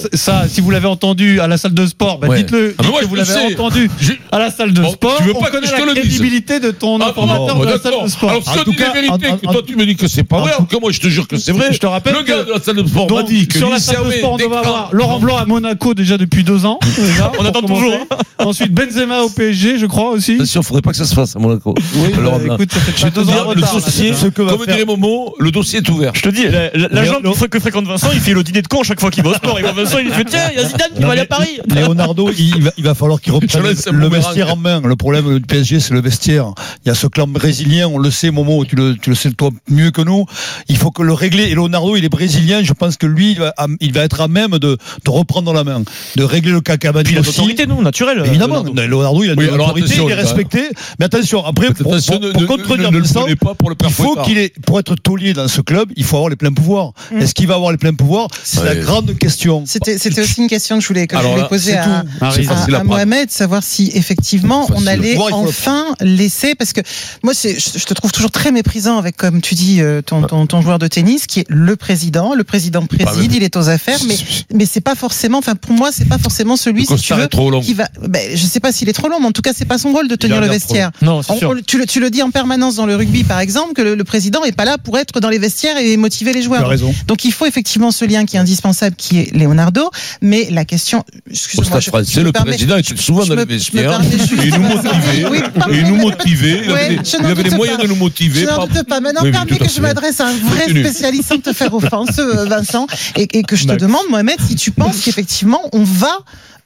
si 0.47 0.61
vous 0.61 0.71
l'avez 0.71 0.87
entendu 0.87 1.39
à 1.39 1.47
la 1.47 1.57
salle 1.57 1.73
de 1.73 1.85
sport, 1.85 2.19
dites-le. 2.35 2.75
Ah, 2.77 2.83
vous 3.07 3.15
l'avez 3.15 3.53
entendu 3.53 3.89
à 4.31 4.39
la 4.39 4.51
salle 4.51 4.73
de 4.73 4.83
sport. 4.85 5.17
tu 5.17 5.23
veux 5.23 5.33
On 5.35 5.41
pas 5.41 5.49
que 5.49 5.65
je 5.65 5.71
te 5.71 5.95
le 5.95 6.01
dise 6.01 6.19
de 6.61 6.71
ton 6.71 6.99
Ah, 7.01 7.09
informateur 7.09 7.56
la 7.65 7.79
salle 7.79 7.93
de 8.03 8.09
sport. 8.09 8.29
Alors, 8.29 8.43
si 8.43 8.49
En 8.49 8.53
tu 8.53 8.63
tout 8.65 8.71
dis 8.71 8.77
la 8.77 8.85
cas, 8.85 8.93
vérité, 8.93 9.27
en- 9.29 9.37
que 9.37 9.47
en- 9.47 9.51
toi 9.53 9.61
tu 9.65 9.75
me 9.75 9.85
dis 9.85 9.95
que 9.95 10.07
c'est 10.07 10.23
pas 10.23 10.37
en 10.37 10.41
vrai, 10.41 10.51
tout- 10.51 10.57
alors 10.57 10.67
que 10.67 10.77
moi 10.79 10.91
je 10.91 10.99
te 10.99 11.07
jure 11.07 11.27
que 11.27 11.37
c'est 11.37 11.51
vrai. 11.51 11.67
Je 11.71 11.77
te 11.79 11.85
rappelle 11.87 12.13
le 12.15 12.23
gars 12.23 12.43
que- 12.43 12.47
de 12.47 12.53
la 12.53 12.61
salle 12.61 12.75
de 12.75 12.87
sport 12.87 13.11
m'a 13.11 13.23
dit 13.23 13.47
que 13.47 13.57
sur 13.57 13.69
la 13.69 13.79
salle 13.79 14.05
de 14.05 14.11
sport, 14.11 14.33
on 14.33 14.37
devait 14.37 14.49
d'écran. 14.49 14.61
avoir 14.61 14.89
Laurent 14.93 15.19
Blanc 15.19 15.37
à 15.37 15.45
Monaco 15.45 15.93
déjà 15.93 16.17
depuis 16.17 16.43
deux 16.43 16.65
ans. 16.65 16.79
déjà, 16.97 17.31
On 17.39 17.45
attend 17.45 17.61
toujours, 17.61 17.93
Ensuite 18.39 18.71
Benzema 18.71 19.21
au 19.21 19.29
PSG, 19.29 19.79
je 19.79 19.85
crois 19.87 20.09
aussi. 20.11 20.35
Attention, 20.35 20.61
faudrait 20.61 20.81
pas 20.83 20.91
que 20.91 20.97
ça 20.97 21.05
se 21.05 21.13
fasse 21.15 21.35
à 21.35 21.39
Monaco. 21.39 21.73
Oui, 21.95 22.11
bah, 22.15 22.21
Laurent 22.21 22.39
Blanc. 22.39 22.55
écoute, 22.55 22.71
ça 22.71 22.79
fait 22.79 22.93
Je 22.95 23.03
vais 23.05 23.11
te 23.11 23.15
deux 23.19 23.29
ans 23.29 23.51
le 23.53 23.61
dossier, 23.61 24.11
va 24.11 24.29
comme 24.31 24.65
dirait 24.65 24.85
Momo, 24.85 25.35
le 25.39 25.51
dossier 25.51 25.79
est 25.79 25.89
ouvert. 25.89 26.11
Je 26.15 26.21
te 26.21 26.29
dis, 26.29 26.43
la- 26.43 26.69
la- 26.73 26.87
l'agent 26.89 27.19
que, 27.21 27.45
que 27.47 27.59
fréquente 27.59 27.85
Vincent, 27.85 28.09
il 28.13 28.19
fait 28.19 28.33
le 28.33 28.43
dîner 28.43 28.61
de 28.61 28.67
con 28.67 28.81
à 28.81 28.83
chaque 28.83 28.99
fois 28.99 29.09
qu'il 29.11 29.23
va 29.23 29.31
au 29.31 29.33
sport. 29.33 29.59
Et 29.59 29.63
quand 29.63 29.73
Vincent, 29.73 29.97
il 29.99 30.11
fait 30.11 30.23
Tiens, 30.25 30.49
il 30.53 30.59
y 30.59 30.63
a 30.63 30.67
Zidane 30.67 30.89
qui 30.95 31.01
va 31.03 31.11
aller 31.11 31.21
à 31.21 31.25
Paris. 31.25 31.59
Leonardo, 31.67 32.29
il 32.37 32.63
va, 32.63 32.71
il 32.77 32.83
va 32.83 32.93
falloir 32.95 33.19
qu'il 33.21 33.33
reprenne 33.33 33.63
le 33.91 34.07
vestiaire 34.09 34.51
en 34.53 34.55
main. 34.57 34.81
Le 34.83 34.95
problème 34.95 35.33
du 35.39 35.41
PSG, 35.45 35.79
c'est 35.79 35.93
le 35.93 36.01
vestiaire. 36.01 36.51
Il 36.85 36.89
y 36.89 36.91
a 36.91 36.95
ce 36.95 37.07
clan 37.07 37.27
brésilien, 37.37 37.87
on 37.87 37.97
le 37.97 38.11
sait, 38.11 38.31
Momo, 38.31 38.65
tu 38.65 38.75
le, 38.75 38.95
tu 38.97 39.09
le 39.09 39.15
sais 39.15 39.31
toi 39.31 39.49
mieux 39.69 39.91
que 39.91 40.01
nous. 40.01 40.25
Il 40.69 40.77
faut 40.77 40.91
que 40.91 41.03
le 41.03 41.13
régler. 41.13 41.43
Et 41.45 41.55
Leonardo, 41.55 41.95
il 41.95 42.03
est 42.05 42.09
brésilien. 42.09 42.63
Je 42.63 42.73
pense 42.73 42.97
que 42.97 43.05
lui, 43.05 43.31
il 43.31 43.39
va, 43.39 43.53
il 43.79 43.93
va 43.93 44.01
être 44.01 44.21
à 44.21 44.27
même 44.27 44.51
de, 44.51 44.77
de 45.05 45.09
reprendre 45.09 45.53
la 45.53 45.63
main, 45.63 45.83
de 46.15 46.23
régler 46.23 46.51
le 46.51 46.61
cas 46.61 46.77
Cavani 46.77 47.03
Puis 47.05 47.13
il 47.15 47.19
a 47.19 47.21
l'autorité, 47.21 47.65
non, 47.67 47.81
naturel. 47.81 48.23
Évidemment, 48.25 48.63
Leonardo. 48.63 48.87
Leonardo, 48.87 49.23
il 49.23 49.29
a 49.31 49.33
Oui, 49.37 49.45
l'autorité, 49.45 49.85
attention, 49.87 50.09
il 50.09 50.11
est 50.11 50.15
respecté. 50.15 50.69
Mais 50.99 51.05
attention, 51.05 51.45
après, 51.45 51.71
pour, 51.73 51.93
Attention, 51.93 52.13
pour- 52.19 52.27
ne- 52.27 52.31
pour 52.31 52.41
ne- 52.41 52.47
contredire 52.47 52.91
ne- 52.91 52.97
ne 52.97 53.01
le 53.01 53.03
Vincent, 53.03 53.21
prenez 53.21 53.35
pas 53.35 53.53
pour 53.55 53.69
le 53.69 53.75
père 53.75 53.89
il 53.89 53.93
faut 53.93 54.15
qu'il 54.23 54.37
ait, 54.37 54.51
pour 54.65 54.79
être 54.79 54.95
taulier 54.95 55.33
dans 55.33 55.47
ce 55.47 55.61
club, 55.61 55.89
il 55.95 56.03
faut 56.03 56.15
avoir 56.17 56.29
les 56.29 56.35
pleins 56.35 56.51
pouvoirs. 56.53 56.91
Mm. 57.11 57.19
Est-ce 57.21 57.33
qu'il 57.33 57.47
va 57.47 57.55
avoir 57.55 57.71
les 57.71 57.77
pleins 57.77 57.93
pouvoirs? 57.93 58.27
C'est 58.43 58.63
la 58.63 58.75
grande 58.75 59.17
question. 59.17 59.63
C'était 59.65 59.97
c'était 59.97 60.21
aussi 60.21 60.41
une 60.41 60.47
question 60.47 60.77
que 60.77 60.83
je 60.83 60.87
voulais, 60.87 61.07
que 61.07 61.15
je 61.15 61.19
Alors 61.19 61.31
voulais 61.31 61.43
là, 61.43 61.47
poser 61.49 61.71
c'est 61.71 61.77
à, 61.77 62.03
à-. 62.79 62.83
Mohamed, 62.83 63.31
savoir 63.31 63.63
si 63.63 63.91
effectivement 63.93 64.67
on 64.73 64.85
allait 64.87 65.17
enfin 65.17 65.85
laisser, 66.01 66.55
parce 66.55 66.73
que 66.73 66.81
moi 67.27 67.33
c'est, 67.33 67.59
je 67.59 67.77
je 67.77 67.83
te 67.85 67.93
trouve 67.93 68.13
toujours 68.13 68.31
très 68.31 68.53
méprisant 68.53 68.97
avec, 68.97 69.17
comme 69.17 69.41
tu 69.41 69.53
dis, 69.53 69.81
euh, 69.81 70.01
ton, 70.01 70.21
ton, 70.21 70.47
ton 70.47 70.61
joueur 70.61 70.79
de 70.79 70.87
tennis 70.87 71.27
qui 71.27 71.41
est 71.41 71.45
le 71.49 71.75
président. 71.75 72.33
Le 72.33 72.45
président 72.45 72.85
pas 72.85 73.03
préside, 73.03 73.33
il 73.33 73.43
est 73.43 73.57
aux 73.57 73.67
affaires, 73.67 73.99
mais 74.07 74.15
mais 74.53 74.65
c'est 74.65 74.79
pas 74.79 74.95
forcément, 74.95 75.37
enfin 75.39 75.55
pour 75.55 75.73
moi 75.73 75.89
c'est 75.91 76.05
pas 76.07 76.17
forcément 76.17 76.55
celui, 76.55 76.85
Le 76.89 76.95
si 76.97 77.03
tu 77.03 77.13
veux, 77.13 77.23
est 77.23 77.27
trop 77.27 77.49
long. 77.51 77.59
qui 77.59 77.73
va. 77.73 77.89
Ben, 78.07 78.21
je 78.33 78.45
sais 78.45 78.61
pas 78.61 78.71
s'il 78.71 78.87
est 78.87 78.93
trop 78.93 79.09
long, 79.09 79.19
mais 79.19 79.25
en 79.27 79.33
tout 79.33 79.41
cas 79.41 79.51
c'est 79.53 79.65
pas 79.65 79.77
son 79.77 79.91
rôle 79.91 80.07
de 80.07 80.15
tenir 80.15 80.39
le 80.39 80.47
vestiaire. 80.47 80.91
Non, 81.01 81.21
c'est 81.21 81.33
On- 81.33 81.37
sûr. 81.37 81.49
on- 81.49 81.61
tu, 81.61 81.77
le, 81.79 81.85
tu 81.85 81.99
le 81.99 82.09
dis 82.09 82.23
en 82.23 82.31
permanence 82.31 82.75
dans 82.75 82.85
le 82.85 82.95
rugby, 82.95 83.25
par 83.25 83.41
exemple, 83.41 83.73
que 83.73 83.81
le, 83.81 83.95
le 83.95 84.03
président 84.05 84.45
est 84.45 84.53
pas 84.53 84.63
là 84.63 84.77
pour 84.77 84.97
être 84.97 85.19
dans 85.19 85.29
les 85.29 85.37
vestiaires 85.39 85.77
et 85.77 85.97
motiver 85.97 86.31
les 86.31 86.39
Tu 86.39 86.45
joueurs. 86.45 86.63
as 86.63 86.67
raison. 86.69 86.95
Donc 87.07 87.25
il 87.25 87.33
faut 87.33 87.45
effectivement 87.45 87.91
ce 87.91 88.05
lien 88.05 88.23
qui 88.25 88.37
est 88.37 88.39
indispensable, 88.39 88.95
qui 88.95 89.19
est 89.19 89.35
Leonardo. 89.35 89.89
Mais 90.21 90.47
la 90.49 90.63
question, 90.63 91.03
excuse-moi, 91.29 91.79
je- 91.81 91.91
je 92.09 92.19
me 92.21 92.23
le 92.25 92.31
permets- 92.31 92.51
président 92.51 92.77
était 92.77 92.95
souvent 92.95 93.23
je 93.23 93.29
dans 93.29 93.35
me- 93.35 93.41
les 93.41 93.45
me 93.45 93.51
vestiaires. 93.51 93.89
permets 93.99 94.15
Et 94.43 94.47
il 94.47 94.53
nous 94.53 94.61
motivait. 94.61 95.27
Oui, 95.29 95.39
Et 95.77 95.83
nous 95.83 95.97
Ouais, 96.73 96.85
avait, 96.85 96.99
je 97.17 97.23
il 97.23 97.25
n'en 97.25 97.31
avait 97.31 97.43
les 97.49 97.55
moyens 97.55 97.77
pas. 97.77 97.83
de 97.83 97.87
nous 97.89 97.95
motiver. 97.95 98.41
Je 98.41 98.45
n'en 98.45 98.67
doute 98.67 98.83
pas. 98.87 98.99
Maintenant, 98.99 99.21
Oui, 99.23 99.31
permets 99.31 99.57
que 99.57 99.69
je 99.69 99.81
m'adresse 99.81 100.19
à 100.19 100.27
un 100.27 100.33
vrai 100.37 100.61
Continue. 100.65 100.83
spécialiste 100.85 101.29
sans 101.29 101.39
te 101.39 101.53
faire 101.53 101.73
offense, 101.73 102.17
euh, 102.19 102.45
Vincent, 102.45 102.87
et, 103.15 103.27
et 103.37 103.43
que 103.43 103.55
je 103.55 103.65
te 103.67 103.73
demande, 103.73 104.03
Mohamed, 104.09 104.37
si 104.47 104.55
tu 104.55 104.71
penses 104.71 105.01
qu'effectivement, 105.01 105.61
on 105.73 105.83
va 105.83 106.19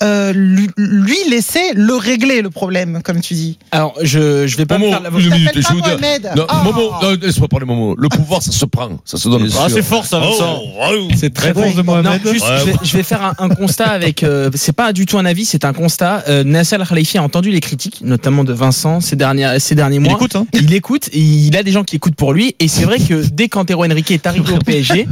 euh, 0.03 0.33
lui, 0.33 1.17
laisser 1.29 1.61
le 1.75 1.93
régler, 1.93 2.41
le 2.41 2.49
problème, 2.49 3.01
comme 3.03 3.21
tu 3.21 3.35
dis. 3.35 3.59
Alors, 3.71 3.93
je, 4.01 4.47
je 4.47 4.57
vais 4.57 4.65
pas 4.65 4.79
me 4.79 4.85
Momo, 4.89 4.99
faire 4.99 5.19
Je 5.19 5.29
minute, 5.29 5.51
je 5.55 5.67
vous 5.73 5.81
dire. 5.81 5.99
Non, 6.35 6.47
Oh. 6.49 6.63
Momo, 6.63 6.91
non, 7.03 7.17
laisse-moi 7.21 7.47
parler, 7.47 7.67
Momo. 7.67 7.95
Le 7.95 8.09
pouvoir, 8.09 8.41
ça 8.41 8.51
se 8.51 8.65
prend. 8.65 8.99
Ça 9.05 9.17
se 9.17 9.29
donne. 9.29 9.47
Ah, 9.59 9.67
c'est 9.69 9.83
fort 9.83 10.05
ça, 10.07 10.19
Vincent. 10.19 10.59
C'est 11.15 11.31
très 11.31 11.53
fort 11.53 11.65
de 11.71 11.77
Non, 11.77 11.83
Mohamed. 11.83 12.21
juste, 12.31 12.43
je, 12.61 12.65
vais, 12.65 12.73
je 12.83 12.97
vais 12.97 13.03
faire 13.03 13.23
un, 13.23 13.35
un 13.37 13.49
constat 13.49 13.89
avec. 13.89 14.23
euh, 14.23 14.49
c'est 14.55 14.71
pas 14.73 14.91
du 14.91 15.05
tout 15.05 15.19
un 15.19 15.25
avis, 15.25 15.45
c'est 15.45 15.65
un 15.65 15.73
constat. 15.73 16.23
Euh, 16.27 16.43
Nasser 16.43 16.77
Al 16.77 16.87
Khalifi 16.87 17.19
a 17.19 17.23
entendu 17.23 17.51
les 17.51 17.59
critiques, 17.59 17.99
notamment 18.01 18.43
de 18.43 18.53
Vincent 18.53 19.01
ces 19.01 19.15
dernières 19.15 19.61
ces 19.61 19.75
derniers 19.75 19.97
Il 19.97 20.01
mois. 20.01 20.13
écoute, 20.13 20.35
hein. 20.35 20.40
Il 20.53 20.73
écoute, 20.73 21.09
il 21.13 21.55
a 21.55 21.63
des 21.63 21.71
gens 21.71 21.83
qui 21.83 21.95
écoutent 21.95 22.15
pour 22.15 22.33
lui, 22.33 22.55
et 22.59 22.67
c'est 22.67 22.83
vrai 22.83 22.99
que 22.99 23.23
dès 23.31 23.49
qu'Antero 23.49 23.83
Henrique 23.85 24.11
est 24.11 24.25
arrivé 24.27 24.53
au 24.53 24.57
PSG, 24.65 25.07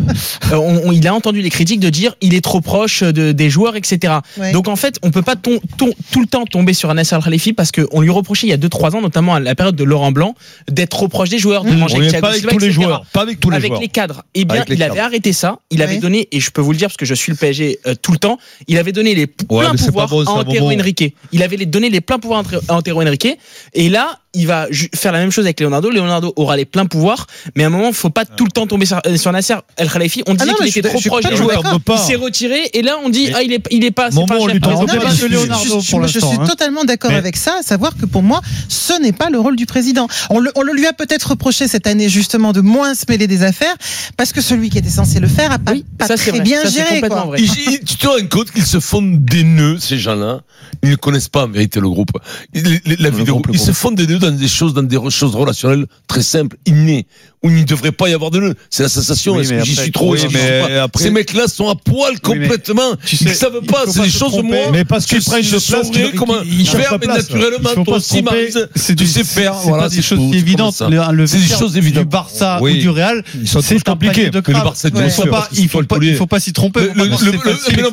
euh, 0.52 0.56
on- 0.56 0.90
on- 0.90 0.92
il 0.92 1.08
a 1.08 1.14
entendu 1.14 1.42
les 1.42 1.50
critiques 1.50 1.80
de 1.80 1.90
dire 1.90 2.16
il 2.22 2.34
est 2.34 2.42
trop 2.42 2.62
proche 2.62 3.04
de, 3.04 3.32
des 3.32 3.50
joueurs, 3.50 3.76
etc. 3.76 4.14
Ouais. 4.38 4.52
Donc 4.52 4.68
en 4.68 4.76
fait, 4.76 4.98
on 5.04 5.12
peut 5.12 5.22
pas 5.22 5.36
ton- 5.36 5.60
ton- 5.78 5.94
tout 6.12 6.22
le 6.22 6.28
temps 6.28 6.46
tomber 6.46 6.74
sur 6.74 6.94
Nasser 6.94 7.16
Al 7.16 7.24
Khalifi 7.24 7.54
parce 7.54 7.72
qu'on 7.72 8.02
lui 8.02 8.10
reprochait 8.10 8.48
il 8.48 8.50
y 8.50 8.54
a 8.54 8.58
2-3 8.58 8.96
ans, 8.96 9.02
notamment 9.02 9.36
à 9.36 9.40
la 9.40 9.56
période 9.56 9.76
de 9.76 9.84
Laurent 9.84 10.12
Blanc, 10.12 10.36
d'être 10.70 10.90
trop 10.90 11.08
proche 11.08 11.30
des 11.30 11.40
joueurs, 11.40 11.64
de 11.64 11.72
manger 11.72 11.96
avec 11.96 12.06
n'est 12.06 12.10
Thiago 12.12 12.28
pas 12.28 12.34
avec 12.34 12.48
tous 12.48 12.58
les 12.60 12.72
joueurs. 12.72 13.06
Pas 13.14 13.22
avec 13.22 13.40
tous 13.40 13.50
les 13.50 13.56
avec 13.58 13.70
joueurs. 13.70 13.82
les 13.82 13.88
cadres. 13.88 14.24
Eh 14.36 14.46
bien, 14.46 14.64
il 14.70 14.82
avait 14.84 15.00
arrêté 15.00 15.34
ça. 15.34 15.60
Il 15.72 15.82
avait 15.82 15.98
donné, 15.98 16.28
et 16.32 16.40
je 16.40 16.52
peux 16.52 16.62
vous 16.62 16.72
le 16.72 16.78
dire 16.78 16.88
parce 16.88 16.98
que 16.98 17.06
je 17.06 17.14
suis 17.14 17.32
le 17.32 17.38
PSG 17.38 17.80
euh, 17.88 17.96
tout 18.02 18.12
le 18.12 18.18
temps, 18.18 18.38
il 18.68 18.78
avait 18.78 18.92
donné 18.92 19.16
les 19.16 19.28
Ouais, 19.50 19.66
pleins 19.66 19.76
pouvoirs 19.76 20.08
bon, 20.08 20.24
à 20.26 20.30
Antero. 20.32 20.72
Henrique. 20.72 21.16
Il 21.32 21.44
avait 21.44 21.58
donné 21.66 21.90
les 21.90 22.02
pleins 22.02 22.20
pouvoirs 22.20 22.44
à 22.68 22.76
Antero 22.76 23.02
Henrique. 23.02 23.28
Et 23.74 23.90
là, 23.90 24.20
il 24.34 24.46
va 24.48 24.68
faire 24.96 25.12
la 25.12 25.19
même 25.20 25.32
chose 25.32 25.46
avec 25.46 25.60
Leonardo. 25.60 25.90
Leonardo 25.90 26.34
aura 26.36 26.58
les 26.58 26.66
pleins 26.66 26.86
pouvoirs, 26.86 27.28
mais 27.56 27.64
à 27.64 27.68
un 27.68 27.70
moment, 27.70 27.88
il 27.90 27.94
faut 27.94 28.10
pas 28.10 28.26
tout 28.26 28.46
le 28.46 28.52
temps 28.52 28.68
tomber 28.68 28.86
sur, 28.86 29.00
euh, 29.06 29.18
sur 29.18 29.32
Nasser 29.32 29.56
El 29.78 29.90
Khalifi. 29.90 30.24
On 30.28 30.34
disait 30.34 30.46
non, 30.48 30.56
qu'il 30.56 30.64
mais 30.66 30.70
était 30.70 30.82
trop 30.82 31.00
proche. 31.00 31.24
On 31.74 31.80
peut 31.80 31.94
Il 31.96 32.00
s'est 32.00 32.16
retiré 32.16 32.70
et 32.74 32.82
là, 32.82 32.98
on 33.04 33.10
dit, 33.10 33.26
Et- 33.26 33.34
ah, 33.36 33.42
il 33.44 33.54
est, 33.54 33.64
il 33.72 33.84
est 33.86 33.92
pas, 33.92 34.10
c'est 34.10 34.16
Momo, 34.16 34.28
pas 34.28 34.36
lui 34.54 34.60
Leonardo 34.60 35.82
je, 35.82 36.20
pour 36.20 36.30
suis 36.32 36.40
hein. 36.42 36.46
totalement 36.48 36.84
d'accord 36.86 37.12
Mais- 37.12 37.18
avec 37.18 37.36
ça, 37.38 37.58
à 37.60 37.64
savoir 37.64 37.96
que 37.98 38.06
pour 38.06 38.24
moi, 38.24 38.42
ce 38.68 39.00
n'est 39.02 39.12
pas 39.12 39.30
le 39.30 39.40
rôle 39.40 39.56
du 39.56 39.66
président. 39.66 40.08
On 40.30 40.40
le, 40.40 40.52
on 40.56 40.62
le 40.64 40.74
lui 40.74 40.86
a 40.88 40.94
peut-être 40.94 41.30
reproché 41.32 41.68
cette 41.68 41.88
année 41.88 42.10
justement 42.10 42.52
de 42.54 42.62
moins 42.62 42.94
se 42.96 43.06
mêler 43.10 43.28
des 43.28 43.44
affaires, 43.44 43.76
parce 44.18 44.32
que 44.34 44.42
celui 44.42 44.70
qui 44.70 44.78
était 44.78 44.90
censé 44.90 45.20
le 45.20 45.28
faire 45.28 45.52
a 45.52 45.60
pas, 45.60 45.72
Oui, 45.74 45.86
pas 45.98 46.08
ça, 46.08 46.16
très 46.16 46.32
vrai. 46.32 46.42
bien 46.42 46.62
Ça, 46.64 46.70
géré. 46.70 47.02
quoi. 47.02 47.26
vrai. 47.26 47.42
Tu 47.42 47.96
te 47.98 48.08
rends 48.08 48.26
compte 48.30 48.52
qu'ils 48.52 48.66
se 48.66 48.80
font 48.80 49.02
des 49.02 49.44
nœuds, 49.44 49.78
ces 49.80 49.98
gens-là? 49.98 50.42
Ils 50.84 50.90
ne 50.92 50.96
connaissent 50.96 51.30
pas 51.30 51.44
en 51.46 51.50
vérité 51.50 51.80
le 51.80 51.88
la 51.88 53.10
groupe. 53.10 53.48
Ils 53.54 53.60
se 53.60 53.72
font 53.72 53.92
des 53.92 54.08
nœuds 54.08 54.20
dans 54.20 54.32
des 54.32 54.48
choses, 54.48 54.74
dans 54.74 54.84
des 54.84 54.98
choses 55.10 55.36
relationnelles 55.36 55.86
très 56.08 56.22
simples, 56.24 56.58
innées, 56.66 57.06
où 57.44 57.50
il 57.50 57.56
ne 57.62 57.64
devrait 57.64 57.92
pas 57.92 58.10
y 58.10 58.14
avoir 58.14 58.32
de 58.32 58.40
nœuds. 58.40 58.56
C'est 58.70 58.84
la 58.84 58.90
sensation. 58.90 59.36
Oui, 59.36 59.42
Est-ce 59.42 59.54
que 59.54 59.64
j'y 59.66 59.76
suis 59.76 59.92
trop 59.92 60.14
oui, 60.14 60.20
mais 60.34 60.78
après- 60.78 61.04
Ces 61.04 61.12
mecs-là 61.12 61.48
sont 61.48 61.70
à 61.70 61.76
poil 61.76 62.20
complètement. 62.20 62.96
tu 63.06 63.16
ils 63.16 63.28
sais, 63.30 63.34
savent 63.34 63.62
pas. 63.66 63.84
C'est 63.88 64.02
des 64.02 64.10
se 64.10 64.18
choses, 64.18 64.30
tromper. 64.32 64.48
moi. 64.48 64.72
Mais 64.72 64.86
parce 64.86 65.06
qu'ils 65.06 65.24
prennent 65.24 65.42
de 65.42 65.50
place, 65.50 65.88
ils 66.46 66.68
faire, 66.68 66.92
la 66.92 66.98
mais 66.98 67.06
place. 67.06 67.30
naturellement, 67.30 67.84
toi 67.86 67.98
aussi, 67.98 68.24
C'est 68.76 68.96
tu 68.96 69.04
du- 69.04 69.08
sais 69.08 69.24
faire. 69.24 69.56
C'est 69.62 69.70
Voilà, 69.70 69.84
pas 69.84 69.90
des 69.90 69.96
c'est 69.98 70.02
choses 70.02 70.20
c'est 70.32 70.38
évidentes. 70.38 70.76
comme. 70.78 70.94
Le, 71.12 71.28
C'est 71.28 71.40
choses 71.40 71.74
du 71.74 71.78
évidentes. 71.80 72.10
Barça 72.10 72.60
Oui. 72.62 72.78
ou 72.78 72.82
du 72.82 72.90
Real, 72.90 73.24
c'est 73.46 73.58
un 73.90 73.96
Mais 74.02 74.14
le. 74.14 74.62
Barça, 74.62 74.90
Il 75.54 75.70
faut 75.70 75.84
pas, 75.84 75.98
il 76.02 76.16
faut 76.16 76.28
pas, 76.28 76.40
s'y 76.40 76.54
tromper. 76.54 76.82
C'est 76.82 76.96
mais 76.96 77.04
non, 77.10 77.92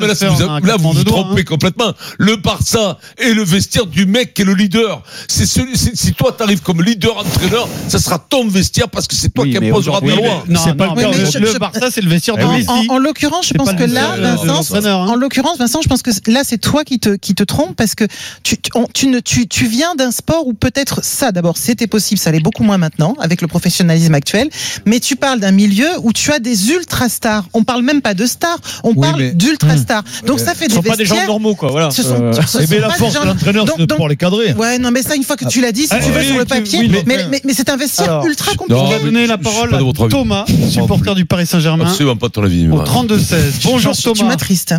mais 0.61 0.67
là, 0.67 0.75
vous, 0.77 0.89
un 0.89 0.93
vous 0.93 1.03
trompez 1.03 1.41
hein. 1.41 1.43
complètement. 1.47 1.93
Le 2.17 2.35
Barça 2.35 2.97
et 3.17 3.33
le 3.33 3.43
vestiaire 3.43 3.85
du 3.85 4.05
mec 4.05 4.33
qui 4.33 4.41
est 4.41 4.45
le 4.45 4.53
leader. 4.53 5.03
C'est 5.27 5.45
celui, 5.45 5.77
c'est- 5.77 5.95
si 5.95 6.13
toi 6.13 6.33
t'arrives 6.37 6.61
comme 6.61 6.81
leader 6.83 7.06
entraîneur, 7.11 7.67
ça 7.87 7.99
sera 7.99 8.17
ton 8.19 8.47
vestiaire 8.47 8.89
parce 8.89 9.07
que 9.07 9.15
c'est 9.15 9.29
toi 9.29 9.43
Oui, 9.45 9.53
qui 9.53 9.59
mais 9.59 9.69
imposeras 9.69 9.99
ta 10.01 10.05
loi. 10.07 10.43
Non, 10.47 10.59
C'est 10.63 10.73
pas 10.75 10.87
non, 10.87 10.95
le 10.95 11.01
cas 11.01 11.07
mais 11.09 11.15
aujourd'hui. 11.23 11.53
Le 11.53 11.59
Barça, 11.59 11.87
c'est 11.91 12.01
le 12.01 12.09
vestiaire 12.09 12.37
de. 12.37 12.43
Messi. 12.45 12.67
En, 12.69 12.95
en 12.95 12.97
l'occurrence, 12.97 13.47
je 13.47 13.53
pense 13.53 13.73
que 13.73 13.83
là, 13.83 14.15
Vincent, 14.17 14.75
hein. 14.85 14.93
en 15.07 15.15
l'occurrence, 15.15 15.57
Vincent, 15.57 15.81
je 15.81 15.87
pense 15.87 16.01
que 16.01 16.11
là, 16.31 16.41
c'est 16.43 16.57
toi 16.57 16.83
qui 16.83 16.99
te, 16.99 17.15
qui 17.15 17.35
te 17.35 17.43
trompes 17.43 17.75
parce 17.75 17.95
que 17.95 18.05
tu, 18.43 18.57
tu, 18.57 18.71
on- 18.75 18.87
tu 18.93 19.07
ne, 19.07 19.19
tu, 19.19 19.47
tu 19.47 19.67
viens 19.67 19.95
d'un 19.95 20.11
sport 20.11 20.47
où 20.47 20.53
peut-être 20.53 21.03
ça, 21.03 21.31
d'abord, 21.31 21.57
c'était 21.57 21.87
possible, 21.87 22.19
ça 22.19 22.31
l'est 22.31 22.39
beaucoup 22.39 22.63
moins 22.63 22.77
maintenant 22.77 23.15
avec 23.19 23.41
le 23.41 23.47
professionnalisme 23.47 24.13
actuel, 24.13 24.49
mais 24.85 24.99
tu 24.99 25.15
parles 25.15 25.39
d'un 25.39 25.51
milieu 25.51 25.87
où 26.03 26.13
tu 26.13 26.31
as 26.31 26.39
des 26.39 26.71
ultra 26.71 27.09
stars. 27.09 27.45
On 27.53 27.63
parle 27.63 27.83
même 27.83 28.01
pas 28.01 28.13
de 28.13 28.25
stars, 28.25 28.59
on 28.83 28.89
Oui, 28.89 29.01
parle 29.01 29.19
mais- 29.21 29.31
d'ultra 29.33 29.77
stars. 29.77 30.03
Donc 30.25 30.39
ça 30.39 30.53
fait 30.55 30.65
Ce 30.65 30.69
des 30.69 30.75
sont 30.75 30.81
pas 30.83 30.95
des 30.95 31.05
gens 31.05 31.15
vestiaires. 31.15 31.27
normaux, 31.27 31.55
quoi. 31.55 31.69
Voilà. 31.71 31.91
Ce 31.91 32.03
sont, 32.03 32.21
Euh, 32.21 32.33
ce 32.33 32.41
sont 32.47 32.59
bien, 32.63 32.79
la 32.79 32.89
force 32.89 33.13
des 33.13 33.19
de 33.19 33.23
gens- 33.23 33.29
l'entraîneur, 33.29 33.65
Donc- 33.65 33.75
c'est 33.79 33.87
pouvoir 33.87 34.09
les 34.09 34.15
cadrer. 34.15 34.53
Ouais, 34.53 34.77
non, 34.79 34.91
mais 34.91 35.01
ça, 35.03 35.15
une 35.15 35.23
fois 35.23 35.35
que 35.35 35.45
tu 35.47 35.61
l'as 35.61 35.71
dit, 35.71 35.83
si 35.83 35.89
Ah, 35.91 35.99
tu 35.99 36.11
veux 36.11 36.19
oui, 36.19 36.27
sur 36.27 36.37
le 36.37 36.45
papier, 36.45 36.79
oui, 36.79 36.87
mais, 37.05 37.17
mais- 37.17 37.27
mais, 37.29 37.41
mais 37.45 37.53
c'est 37.53 37.69
un 37.69 37.77
vestiaire 37.77 38.09
Alors, 38.11 38.25
ultra 38.25 38.53
compliqué. 38.55 38.79
On 38.81 38.87
va 38.89 38.99
donner 38.99 39.27
la 39.27 39.37
parole 39.37 39.73
à. 39.73 39.79
Thomas, 40.09 40.45
supporter 40.69 41.15
du 41.15 41.25
Paris 41.25 41.45
Saint-Germain, 41.45 41.85
Absolument 41.85 42.15
pas 42.15 42.29
ton 42.29 42.43
avis. 42.43 42.65
au 42.67 42.69
moi. 42.75 42.83
32-16. 42.85 43.61
Bonjour 43.63 43.93
Tu- 43.95 44.01
Tu 44.03 44.13
Thomas. 44.13 44.29
m'attristes. 44.29 44.73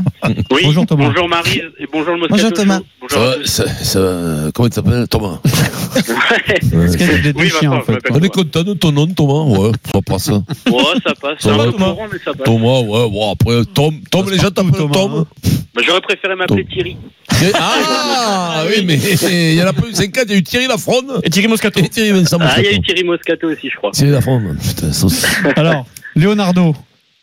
Oui, 0.50 0.62
Bonjour, 0.64 0.86
Thomas. 0.86 1.08
Bonjour 1.08 1.28
Marie 1.28 1.62
et 1.78 1.86
bonjour 1.92 2.14
le 2.14 2.20
Moscato 2.20 2.42
Bonjour, 2.42 2.52
Thomas. 2.52 2.80
Ça 3.08 3.34
ça, 3.44 3.64
ça 3.84 4.00
va- 4.00 4.50
comment 4.52 4.68
il 4.68 4.74
s'appelle 4.74 5.06
Thomas 5.08 5.38
Parce 5.44 6.96
qu'il 6.96 7.06
y 7.06 7.10
a 7.10 7.18
des 7.18 7.32
deux 7.32 7.40
Oui, 7.40 7.48
chiens, 7.50 7.70
Vincent, 7.70 7.76
en 7.76 7.82
fait. 7.82 7.92
m'appelle 7.92 8.12
On 8.14 8.20
est 8.20 8.28
content 8.28 8.62
de 8.62 8.74
ton 8.74 8.92
nom, 8.92 9.06
Thomas 9.06 9.44
Ouais, 9.58 9.70
on 9.94 9.98
va 9.98 10.02
pas 10.02 10.18
ça. 10.18 10.32
Ouais, 10.34 10.42
ça 11.06 11.12
passe. 11.20 11.38
Ça 11.40 11.50
Ça 11.50 11.56
va, 11.56 11.64
Thomas 11.72 11.94
mais 12.12 12.18
ça 12.24 12.32
passe. 12.32 12.44
Thomas, 12.44 12.80
ouais, 12.80 13.10
bon, 13.10 13.32
après, 13.32 13.64
Tom, 13.74 13.94
Tom, 14.10 14.30
les 14.30 14.36
gens 14.38 14.50
t'appellent 14.50 14.72
Thomas, 14.72 14.92
Tom. 14.94 15.24
Bah, 15.74 15.82
J'aurais 15.86 16.00
préféré 16.00 16.34
m'appeler 16.36 16.64
Thierry. 16.66 16.96
Ah, 17.54 18.62
oui, 18.68 18.84
mais 18.84 18.96
il 18.96 19.54
y 19.54 19.62
en 19.62 19.66
a 19.66 19.72
pas 19.72 19.86
eu 19.86 19.94
5 19.94 20.10
4, 20.12 20.26
il 20.28 20.32
y 20.32 20.34
a 20.34 20.38
eu 20.38 20.42
Thierry 20.42 20.66
Lafronde 20.66 21.20
Et 21.22 21.30
Thierry 21.30 21.48
Moscato. 21.48 21.80
Et 21.98 22.02
Thierry 22.04 22.18
Vincent 22.20 22.38
Ah, 22.40 22.54
il 22.58 22.64
y 22.64 22.68
a 22.68 22.72
eu. 22.72 22.80
Thierry 22.80 23.04
Moscato 23.04 23.48
aussi, 23.48 23.68
je 23.70 23.76
crois. 23.76 23.90
Thierry 23.90 24.12
Lafronde, 24.12 24.56
putain. 24.58 24.90
Alors, 25.56 25.86
Leonardo, 26.16 26.74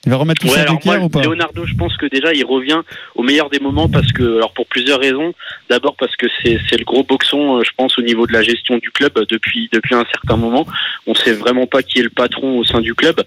il 0.05 0.11
va 0.11 0.17
remettre 0.17 0.41
tout 0.41 0.47
Ouais, 0.47 0.53
ça 0.53 0.61
alors 0.61 0.79
moi, 0.85 0.99
ou 0.99 1.09
pas? 1.09 1.21
Leonardo, 1.23 1.65
je 1.65 1.73
pense 1.73 1.97
que 1.97 2.05
déjà, 2.05 2.31
il 2.33 2.45
revient 2.45 2.81
au 3.15 3.23
meilleur 3.23 3.49
des 3.49 3.59
moments 3.59 3.89
parce 3.89 4.11
que, 4.11 4.37
alors 4.37 4.53
pour 4.53 4.67
plusieurs 4.67 4.99
raisons. 4.99 5.33
D'abord 5.69 5.95
parce 5.97 6.15
que 6.15 6.27
c'est 6.43 6.59
c'est 6.69 6.77
le 6.77 6.85
gros 6.85 7.03
boxon, 7.03 7.57
euh, 7.57 7.63
je 7.63 7.71
pense, 7.75 7.97
au 7.97 8.03
niveau 8.03 8.27
de 8.27 8.33
la 8.33 8.43
gestion 8.43 8.77
du 8.77 8.91
club 8.91 9.13
euh, 9.17 9.25
depuis 9.27 9.67
depuis 9.73 9.95
un 9.95 10.05
certain 10.13 10.37
moment. 10.37 10.67
On 11.07 11.15
sait 11.15 11.33
vraiment 11.33 11.65
pas 11.65 11.81
qui 11.81 11.99
est 11.99 12.03
le 12.03 12.11
patron 12.11 12.59
au 12.59 12.63
sein 12.63 12.81
du 12.81 12.93
club. 12.93 13.19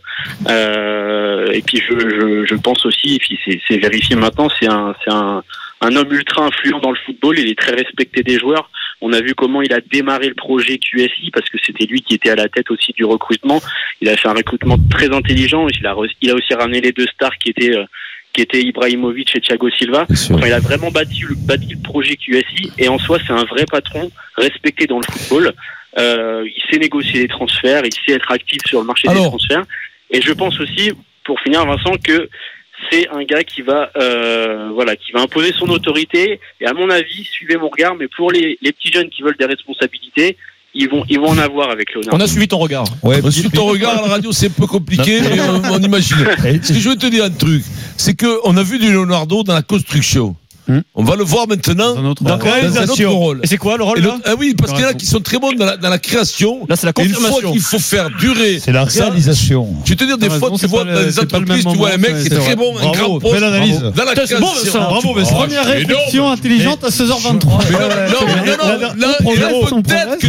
Euh, 0.48 1.50
et 1.52 1.62
puis 1.62 1.78
je, 1.78 1.98
je, 1.98 2.46
je 2.46 2.54
pense 2.54 2.86
aussi, 2.86 3.16
et 3.16 3.18
puis 3.18 3.38
c'est 3.44 3.60
c'est 3.66 3.78
vérifié 3.78 4.14
maintenant, 4.14 4.48
c'est 4.60 4.68
un 4.68 4.94
c'est 5.04 5.12
un 5.12 5.42
un 5.80 5.96
homme 5.96 6.12
ultra 6.12 6.44
influent 6.44 6.78
dans 6.80 6.90
le 6.90 6.98
football. 7.06 7.38
Il 7.38 7.48
est 7.48 7.58
très 7.58 7.72
respecté 7.72 8.22
des 8.22 8.38
joueurs. 8.38 8.70
On 9.00 9.12
a 9.12 9.20
vu 9.20 9.34
comment 9.34 9.62
il 9.62 9.72
a 9.72 9.80
démarré 9.80 10.28
le 10.28 10.34
projet 10.34 10.78
QSI 10.78 11.30
parce 11.32 11.48
que 11.48 11.58
c'était 11.64 11.86
lui 11.86 12.02
qui 12.02 12.14
était 12.14 12.30
à 12.30 12.34
la 12.34 12.48
tête 12.48 12.70
aussi 12.70 12.92
du 12.92 13.04
recrutement. 13.04 13.60
Il 14.00 14.08
a 14.08 14.16
fait 14.16 14.28
un 14.28 14.34
recrutement 14.34 14.76
très 14.90 15.12
intelligent. 15.14 15.66
Il 15.68 15.86
a, 15.86 15.94
il 16.20 16.30
a 16.30 16.34
aussi 16.34 16.54
ramené 16.54 16.80
les 16.80 16.92
deux 16.92 17.06
stars 17.06 17.36
qui 17.38 17.50
étaient 17.50 17.76
euh, 17.76 17.84
qui 18.32 18.42
étaient 18.42 18.62
Ibrahimovic 18.62 19.34
et 19.36 19.40
Thiago 19.40 19.70
Silva. 19.70 20.06
Enfin, 20.10 20.46
il 20.46 20.52
a 20.52 20.60
vraiment 20.60 20.90
bâti 20.90 21.22
le, 21.22 21.34
bâti 21.34 21.74
le 21.74 21.82
projet 21.82 22.16
QSI 22.16 22.70
et 22.78 22.88
en 22.88 22.98
soi, 22.98 23.18
c'est 23.26 23.32
un 23.32 23.44
vrai 23.44 23.64
patron 23.70 24.10
respecté 24.36 24.86
dans 24.86 24.98
le 24.98 25.04
football. 25.10 25.52
Euh, 25.98 26.44
il 26.46 26.62
sait 26.70 26.78
négocier 26.78 27.20
les 27.20 27.28
transferts, 27.28 27.82
il 27.84 27.92
sait 27.92 28.14
être 28.14 28.30
actif 28.30 28.60
sur 28.66 28.80
le 28.80 28.86
marché 28.86 29.08
des 29.08 29.14
transferts. 29.14 29.64
Et 30.10 30.20
je 30.20 30.32
pense 30.32 30.60
aussi, 30.60 30.92
pour 31.24 31.40
finir, 31.40 31.64
Vincent, 31.66 31.96
que 32.02 32.28
c'est 32.90 33.08
un 33.08 33.24
gars 33.24 33.42
qui 33.42 33.62
va, 33.62 33.90
euh, 33.96 34.70
voilà, 34.74 34.96
qui 34.96 35.12
va 35.12 35.20
imposer 35.22 35.52
son 35.58 35.68
autorité. 35.68 36.40
Et 36.60 36.66
à 36.66 36.72
mon 36.72 36.88
avis, 36.90 37.24
suivez 37.24 37.56
mon 37.56 37.68
regard, 37.68 37.94
mais 37.96 38.08
pour 38.08 38.30
les, 38.32 38.58
les 38.62 38.72
petits 38.72 38.92
jeunes 38.92 39.08
qui 39.10 39.22
veulent 39.22 39.36
des 39.38 39.46
responsabilités, 39.46 40.36
ils 40.74 40.88
vont, 40.88 41.04
ils 41.08 41.18
vont 41.18 41.28
en 41.30 41.38
avoir 41.38 41.70
avec 41.70 41.92
Leonardo. 41.94 42.16
On 42.16 42.20
a 42.20 42.26
suivi 42.26 42.46
ton 42.46 42.58
regard. 42.58 42.84
Ouais, 43.02 43.20
Moi, 43.20 43.30
Sur 43.30 43.50
ton 43.50 43.66
regard 43.66 43.98
à 43.98 44.02
la 44.02 44.08
radio, 44.08 44.32
c'est 44.32 44.46
un 44.46 44.50
peu 44.50 44.66
compliqué, 44.66 45.20
mais 45.22 45.40
on, 45.40 45.62
on 45.72 45.82
imagine. 45.82 46.16
Ce 46.62 46.72
que 46.72 46.78
je 46.78 46.88
veux 46.88 46.96
te 46.96 47.06
dire 47.06 47.24
un 47.24 47.30
truc, 47.30 47.62
c'est 47.96 48.14
que 48.14 48.38
on 48.44 48.56
a 48.56 48.62
vu 48.62 48.78
du 48.78 48.92
Leonardo 48.92 49.42
dans 49.42 49.54
la 49.54 49.62
construction. 49.62 50.36
Hmm. 50.68 50.80
On 50.94 51.02
va 51.02 51.16
le 51.16 51.24
voir 51.24 51.48
maintenant 51.48 51.94
Dans 51.94 52.00
un 52.00 52.04
autre 52.04 52.22
Dans 52.22 52.36
rôle. 52.36 52.44
dans 52.44 52.48
un 52.50 52.52
autre 52.52 52.60
réalisation. 52.74 53.18
rôle. 53.18 53.40
Et 53.42 53.46
c'est 53.46 53.56
quoi 53.56 53.76
le 53.78 53.84
rôle 53.84 54.00
là 54.00 54.18
ah 54.26 54.34
oui, 54.38 54.54
parce 54.56 54.72
qu'il 54.72 54.82
y 54.82 54.84
en 54.84 54.88
a 54.90 54.94
qui 54.94 55.06
sont 55.06 55.20
très 55.20 55.38
bons 55.38 55.52
dans 55.52 55.64
la, 55.64 55.76
dans 55.78 55.88
la 55.88 55.98
création. 55.98 56.66
Là, 56.68 56.76
c'est 56.76 56.86
la 56.86 56.92
Et 56.98 57.06
une 57.06 57.14
fois 57.14 57.20
confirmation. 57.30 57.52
qu'il 57.52 57.60
faut 57.62 57.78
faire 57.78 58.10
durer. 58.10 58.60
C'est 58.62 58.72
la 58.72 58.88
ça, 58.90 59.04
réalisation. 59.06 59.66
Je 59.84 59.90
vais 59.90 59.96
te 59.96 60.04
dire, 60.04 60.18
des 60.18 60.26
fois, 60.28 60.34
raison, 60.34 60.50
tu 60.56 60.58
c'est 60.60 60.66
vois 60.66 60.84
dans 60.84 60.90
le 60.90 61.20
entreprises, 61.20 61.64
tu 61.64 61.76
vois 61.76 61.92
un 61.94 61.96
mec 61.96 62.16
qui 62.18 62.22
c'est 62.28 62.34
est 62.34 62.38
très 62.38 62.56
bon, 62.56 62.76
un 62.78 62.90
grand 62.90 63.18
poste. 63.18 63.34
belle 63.34 63.44
analyse. 63.44 63.80
Dans 63.80 64.04
la 64.04 64.14
c'est 64.26 64.38
bon, 64.40 64.46
création. 64.46 64.78
Vincent. 64.78 64.90
Bravo, 64.90 65.14
Vincent. 65.14 65.34
Première 65.36 65.64
réflexion 65.64 66.30
intelligente 66.30 66.84
à 66.84 66.88
16h23. 66.88 67.48
Mais 67.68 68.56
non, 68.56 68.66
non, 68.98 69.68
non, 69.70 69.82
peut-être 69.82 70.18
que 70.18 70.26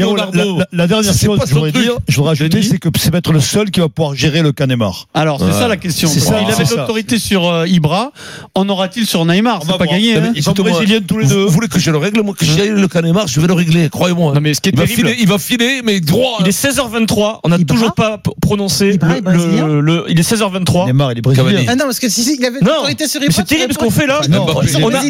la, 0.76 0.88
dernière 0.88 1.14
c'est 1.14 1.26
chose 1.26 1.38
pas 1.40 1.44
que 1.44 1.50
je 1.50 1.54
voudrais 1.56 1.72
dire, 1.72 1.94
je 2.08 2.16
voudrais 2.16 2.30
rajouter, 2.32 2.50
Denis 2.50 2.64
c'est 2.70 2.78
que 2.80 2.90
c'est 2.98 3.14
être 3.14 3.32
le 3.34 3.40
seul 3.42 3.72
qui 3.72 3.80
va 3.80 3.90
pouvoir 3.90 4.16
gérer 4.16 4.42
le 4.42 4.52
Canemar. 4.52 5.08
Alors, 5.14 5.40
c'est 5.40 5.52
ça 5.52 5.68
la 5.68 5.78
question. 5.78 6.08
Ça, 6.08 6.40
qu'il 6.40 6.52
avait 6.52 6.66
ça. 6.66 6.76
l'autorité 6.76 7.20
sur 7.20 7.48
euh, 7.48 7.68
Ibra. 7.68 8.12
En 8.56 8.68
aura-t-il 8.70 9.06
sur 9.06 9.26
Neymar 9.26 9.60
On 9.62 9.66
C'est 9.66 9.72
va 9.72 9.78
pas 9.78 9.86
gagné. 9.86 10.16
Hein. 10.30 10.34
Ils 10.36 10.44
sont 10.44 10.54
brésiliens 10.54 11.00
tous 11.06 11.18
les 11.20 11.28
deux. 11.28 11.44
Vous 11.46 11.50
voulez 11.52 11.68
que 11.68 11.80
je 11.80 11.92
le 11.92 11.98
règle 11.98 12.22
Moi, 12.22 12.34
que 12.38 12.46
Hein 12.46 12.50
j'aille 12.58 12.70
le 12.70 12.88
Canemar, 12.88 13.28
je 13.28 13.40
vais 13.40 13.48
le 13.48 13.54
régler, 13.54 13.90
croyez-moi. 13.90 14.34
Non, 14.34 14.42
mais 14.42 14.54
ce 14.54 14.62
qui 14.62 14.70
est 14.70 14.72
il, 14.72 14.78
va 14.78 14.86
terrible- 14.86 15.10
filer, 15.10 15.22
il 15.22 15.28
va 15.28 15.38
filer, 15.38 15.82
mais 15.84 16.00
droit. 16.00 16.38
Il 16.42 16.48
est 16.48 16.52
16h23, 16.66 17.40
on 17.44 17.50
n'a 17.50 17.60
toujours 17.60 17.94
pas 17.94 18.22
prononcé 18.42 18.94
Ibra 18.96 19.16
le, 19.20 19.68
le, 19.68 19.82
le- 19.82 20.06
il 20.10 20.20
est 20.20 20.30
16h23. 20.32 20.86
Neymar, 20.88 21.12
il 21.12 21.18
est 21.18 21.22
brésilien. 21.22 21.64
Ah 21.68 21.76
non, 21.76 21.86
parce 21.86 22.00
que 22.00 22.10
si, 22.10 22.24
si, 22.24 22.38
il 22.40 22.46
avait 22.46 22.60
Non, 22.62 22.72
l'autorité 22.76 23.08
sur 23.08 23.22
c'est 23.30 23.46
terrible 23.46 23.74
ce 23.74 23.78
qu'on 23.78 23.90
fait 23.92 24.08
là. 24.08 24.22
Non, 24.30 24.46
on 24.82 24.94
a. 24.94 25.02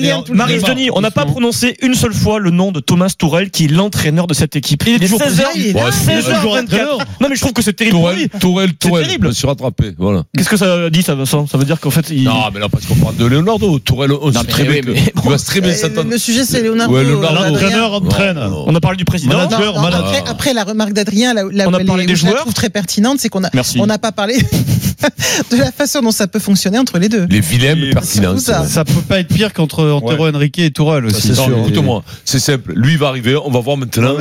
Denis, 0.70 0.90
on 0.94 1.02
n'a 1.02 1.12
pas 1.12 1.26
prononcé 1.26 1.76
une 1.82 1.96
seule 1.96 2.14
fois 2.14 2.40
le 2.40 2.52
nom 2.52 2.72
de 2.72 2.80
Thomas 2.80 3.14
Tourel, 3.18 3.50
qui 3.50 3.66
est 3.66 3.68
l'entraîneur 3.70 4.28
de 4.28 4.34
cette 4.34 4.56
équipe. 4.56 4.84
Il 4.88 4.96
est 4.96 5.00
toujours 5.00 5.20
16h, 5.22 5.44
il 5.56 5.68
est 5.68 5.74
là. 5.74 5.86
Ouais, 5.86 5.92
c'est 5.92 6.22
toujours 6.22 6.56
16h24. 6.58 6.64
entraîneur. 6.64 6.98
Non 7.22 7.28
mais 7.30 7.36
je 7.36 7.42
trouve 7.42 7.54
que 7.54 7.62
c'est 7.62 7.74
terrible. 7.74 7.98
Tourelle, 8.40 8.74
Tourelle. 8.74 9.06
terrible. 9.06 9.26
Je 9.28 9.30
me 9.30 9.34
suis 9.34 9.48
rattrapé. 9.48 9.94
Voilà. 9.98 10.24
Qu'est-ce 10.36 10.50
que 10.50 10.58
ça 10.58 10.90
dit 10.90 11.02
ça 11.04 11.16
Vincent? 11.16 11.48
Ça 11.48 11.58
veut 11.58 11.66
dire 11.66 11.80
qu'en 11.80 11.90
fait 11.90 12.10
il... 12.12 12.24
Non, 12.24 12.34
mais 12.54 12.60
là, 12.60 12.70
parce 12.70 12.86
qu'on 12.86 12.96
parle 12.96 13.16
de 13.16 13.26
Leonardo. 13.26 13.80
Tourelle, 13.80 14.12
on 14.14 14.32
sait 14.32 14.40
mais 14.40 14.52
très 14.52 14.64
bien 14.82 14.94
mais 15.16 15.22
que- 15.22 15.28
il 15.28 15.32
va 15.32 15.38
très 15.38 15.62
bien 15.62 15.72
Euh, 15.72 15.76
s'entendre. 15.76 16.10
Le 16.10 16.18
sujet, 16.18 16.44
c'est 16.46 16.62
Leonardo. 16.62 16.94
Ouais. 16.94 17.04
L'entraîneur 17.04 17.94
entraîne. 17.94 18.38
Non, 18.38 18.50
non. 18.50 18.64
On 18.68 18.76
a 18.76 18.80
parlé 18.80 18.98
du 18.98 19.06
président. 19.06 19.34
Voilà. 19.34 19.46
Non, 19.46 19.52
Manager, 19.58 19.76
non, 19.76 19.82
manager. 19.82 20.08
après, 20.20 20.32
après, 20.32 20.54
la 20.54 20.64
remarque 20.64 20.94
d'Adrien, 20.94 21.34
là, 21.34 21.46
où- 21.46 21.50
là 21.50 21.66
On 21.68 21.74
a 21.74 21.84
parlé 21.84 22.06
des 22.06 22.14
où 22.14 22.16
je 22.16 22.24
la 22.26 22.30
joueurs. 22.32 22.42
trouve 22.42 22.54
très 22.54 22.70
pertinente, 22.70 23.20
c'est 23.20 23.30
qu'on 23.30 23.44
a, 23.44 23.50
Merci. 23.54 23.80
on 23.80 23.86
n'a 23.88 23.98
pas 23.98 24.12
parlé 24.12 24.36
de 25.52 25.58
la 25.58 25.72
façon 25.72 26.02
dont 26.02 26.12
ça 26.12 26.28
peut 26.28 26.40
fonctionner 26.40 26.78
entre 26.80 27.00
les 27.00 27.10
deux. 27.10 27.26
Les 27.30 27.42
pertinents. 27.94 28.38
c'est 28.38 28.52
ça. 28.52 28.66
Ça 28.68 28.86
peut 28.86 29.02
pas 29.08 29.20
être 29.20 29.28
pire 29.34 29.54
qu'entre 29.54 29.84
Antero 29.90 30.28
Henrique 30.28 30.60
et 30.60 30.72
Tourelle 30.72 31.06
aussi. 31.06 31.32
Écoute-moi, 31.32 32.04
c'est 32.26 32.40
simple. 32.40 32.74
Lui, 32.76 32.94
il 32.94 32.98
va 32.98 33.08
arriver. 33.08 33.36
On 33.36 33.52
va 33.52 33.60
voir 33.60 33.78
maintenant 33.78 34.16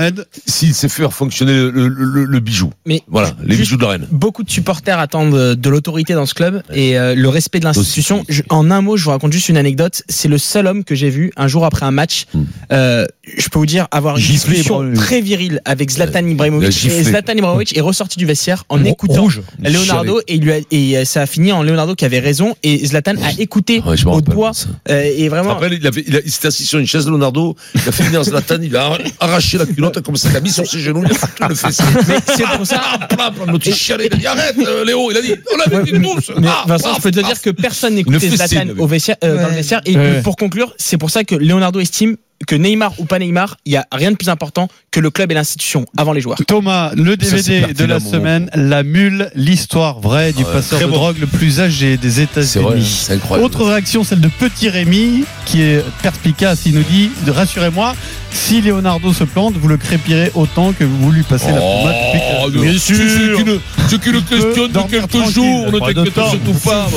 s'il 0.46 0.74
sait 0.74 0.88
faire 0.88 1.12
fonctionner 1.12 1.52
le, 1.52 1.70
le- 1.70 1.88
le- 1.88 2.24
le 2.24 2.40
bijou. 2.40 2.70
Mais 2.86 3.02
Voilà, 3.08 3.30
les 3.44 3.56
bijoux 3.56 3.76
de 3.76 3.82
la 3.82 3.88
reine. 3.90 4.06
beaucoup 4.10 4.42
de 4.42 4.50
supporters 4.50 4.98
attendent 4.98 5.54
de 5.54 5.68
l'autorité 5.68 6.14
dans 6.14 6.26
ce 6.26 6.34
club 6.34 6.62
et 6.72 6.98
euh, 6.98 7.14
le 7.14 7.28
respect 7.28 7.60
de 7.60 7.64
l'institution. 7.64 8.24
En 8.50 8.70
un 8.70 8.80
mot, 8.80 8.96
je 8.96 9.04
vous 9.04 9.10
raconte 9.10 9.32
juste 9.32 9.48
une 9.48 9.56
anecdote. 9.56 10.02
C'est 10.08 10.28
le 10.28 10.38
seul 10.38 10.66
homme 10.66 10.77
que 10.84 10.94
j'ai 10.94 11.10
vu 11.10 11.30
un 11.36 11.48
jour 11.48 11.64
après 11.64 11.86
un 11.86 11.90
match. 11.90 12.26
Hmm. 12.34 12.44
euh, 12.72 13.06
je 13.36 13.48
peux 13.48 13.58
vous 13.58 13.66
dire 13.66 13.86
avoir 13.90 14.16
une 14.16 14.22
Giflé, 14.22 14.54
discussion 14.54 14.76
Ibrahimovic. 14.76 15.00
très 15.06 15.20
virile 15.20 15.60
avec 15.64 15.90
Zlatan 15.90 16.20
a 16.24 16.28
Ibrahimovic. 16.28 16.70
giflé. 16.70 16.98
Et 17.00 17.04
Zlatan 17.04 17.32
Ibrahimovic 17.34 17.76
est 17.76 17.80
ressorti 17.80 18.18
du 18.18 18.24
vestiaire 18.26 18.64
en 18.68 18.82
écoutant 18.84 19.22
Rouge. 19.22 19.42
Leonardo 19.62 20.20
et, 20.26 20.34
il 20.36 20.42
lui 20.42 20.52
a- 20.52 20.60
et 20.70 20.96
euh, 20.98 21.04
ça 21.04 21.22
a 21.22 21.26
fini 21.26 21.52
en 21.52 21.62
Leonardo 21.62 21.94
qui 21.94 22.04
avait 22.04 22.18
raison 22.20 22.54
et 22.62 22.86
Zlatan 22.86 23.14
a 23.22 23.32
écouté 23.38 23.82
Ouais, 23.84 23.96
je 23.96 24.04
me 24.06 24.10
au 24.10 24.14
rappelle 24.14 24.34
doigt 24.34 24.52
ça. 24.54 24.68
euh, 24.90 25.02
et 25.16 25.28
vraiment. 25.28 25.52
Après, 25.52 25.68
il, 25.74 25.86
avait, 25.86 26.04
il, 26.06 26.16
a- 26.16 26.20
il 26.24 26.30
s'était 26.30 26.48
assis 26.48 26.64
sur 26.64 26.78
une 26.78 26.86
chaise, 26.86 27.06
Leonardo. 27.06 27.54
Il 27.74 27.80
a 27.86 27.92
fait 27.92 28.04
venir 28.04 28.22
Zlatan, 28.24 28.56
il 28.62 28.74
a 28.76 28.96
arraché 29.20 29.58
la 29.58 29.66
culotte 29.66 30.00
comme 30.02 30.16
ça, 30.16 30.28
il 30.30 30.36
a 30.36 30.40
mis 30.40 30.50
sur 30.50 30.66
ses 30.66 30.80
genoux, 30.80 31.02
il 31.04 31.10
a 31.10 31.14
foutu 31.14 31.42
le 31.48 31.54
fessier. 31.54 31.84
Mais 32.08 32.16
c'est 32.34 32.44
pour 32.56 32.66
ça. 32.66 32.80
Plam, 33.10 33.34
plam, 33.34 33.50
l'autre, 33.50 33.66
il 33.66 33.74
chialait, 33.74 34.06
il 34.06 34.14
a 34.14 34.16
dit 34.16 34.26
arrête, 34.26 34.56
euh, 34.58 34.84
Léo. 34.84 35.10
Il 35.10 35.16
a 35.16 35.22
dit 35.22 35.34
on 35.52 35.56
l'a 35.76 35.82
dit 35.82 35.92
tous. 35.92 36.32
Mais 36.40 36.48
Ah, 36.50 36.64
Vincent, 36.66 36.88
paf, 36.88 36.96
je 36.96 37.02
peux 37.02 37.10
te 37.10 37.20
paf. 37.20 37.28
dire 37.32 37.42
que 37.42 37.50
personne 37.50 37.90
Une 37.92 37.96
n'écoutait 37.96 38.18
fessée, 38.20 38.36
Zlatan 38.36 38.62
il 38.64 38.70
avait. 38.70 38.80
au 38.80 38.86
vestiaire, 38.86 39.16
euh, 39.24 39.42
dans 39.42 39.48
le 39.48 39.54
vestiaire. 39.54 39.80
Et 39.84 39.96
Ouais. 39.96 40.22
pour 40.22 40.36
conclure, 40.36 40.67
c'est 40.76 40.98
pour 40.98 41.10
ça 41.10 41.24
que 41.24 41.34
Leonardo 41.34 41.80
estime 41.80 42.16
que 42.46 42.54
Neymar 42.54 42.98
ou 42.98 43.04
pas 43.04 43.18
Neymar, 43.18 43.56
il 43.64 43.72
y 43.72 43.76
a 43.76 43.86
rien 43.90 44.12
de 44.12 44.16
plus 44.16 44.28
important 44.28 44.68
que 44.98 45.02
le 45.02 45.10
club 45.10 45.30
et 45.30 45.34
l'institution 45.34 45.86
avant 45.96 46.12
les 46.12 46.20
joueurs. 46.20 46.38
Thomas, 46.44 46.90
le 46.96 47.12
Ça, 47.22 47.36
DVD 47.36 47.72
de 47.72 47.84
la 47.84 48.00
semaine, 48.00 48.50
La 48.54 48.82
Mule, 48.82 49.30
l'histoire 49.36 50.00
vraie 50.00 50.32
du 50.32 50.42
Ouais, 50.42 50.52
passeur 50.52 50.80
de 50.80 50.86
bon. 50.86 50.92
drogue 50.92 51.18
le 51.20 51.28
plus 51.28 51.60
âgé 51.60 51.96
des 51.96 52.20
États-Unis. 52.20 52.84
c'est 53.06 53.12
incroyable. 53.14 53.46
Autre 53.46 53.64
réaction, 53.64 54.02
celle 54.02 54.20
de 54.20 54.26
Petit 54.28 54.68
Rémi, 54.68 55.22
qui 55.46 55.62
est 55.62 55.84
perspicace. 56.02 56.62
Il 56.66 56.74
nous 56.74 56.82
dit 56.82 57.10
Rassurez-moi, 57.28 57.94
si 58.32 58.60
Leonardo 58.60 59.12
se 59.12 59.22
plante, 59.22 59.54
vous 59.56 59.68
le 59.68 59.76
crépirez 59.76 60.32
autant 60.34 60.72
que 60.72 60.82
vous 60.82 61.12
lui 61.12 61.22
passez 61.22 61.46
la 61.52 61.60
pommade 61.60 61.94
depuis 62.12 62.20
Oh, 62.40 62.50
quelques 62.50 62.62
bien 62.62 62.72
jours. 62.72 62.80
sûr. 62.80 63.60
Ceux 63.88 63.98
qui 63.98 64.10
le, 64.10 64.20
questionnent 64.20 64.72
de 64.72 64.90
quelques 64.90 65.30
jours, 65.32 65.70
ne 65.72 65.78
t'inquiète 65.78 66.14
surtout 66.14 66.58
pas. 66.64 66.88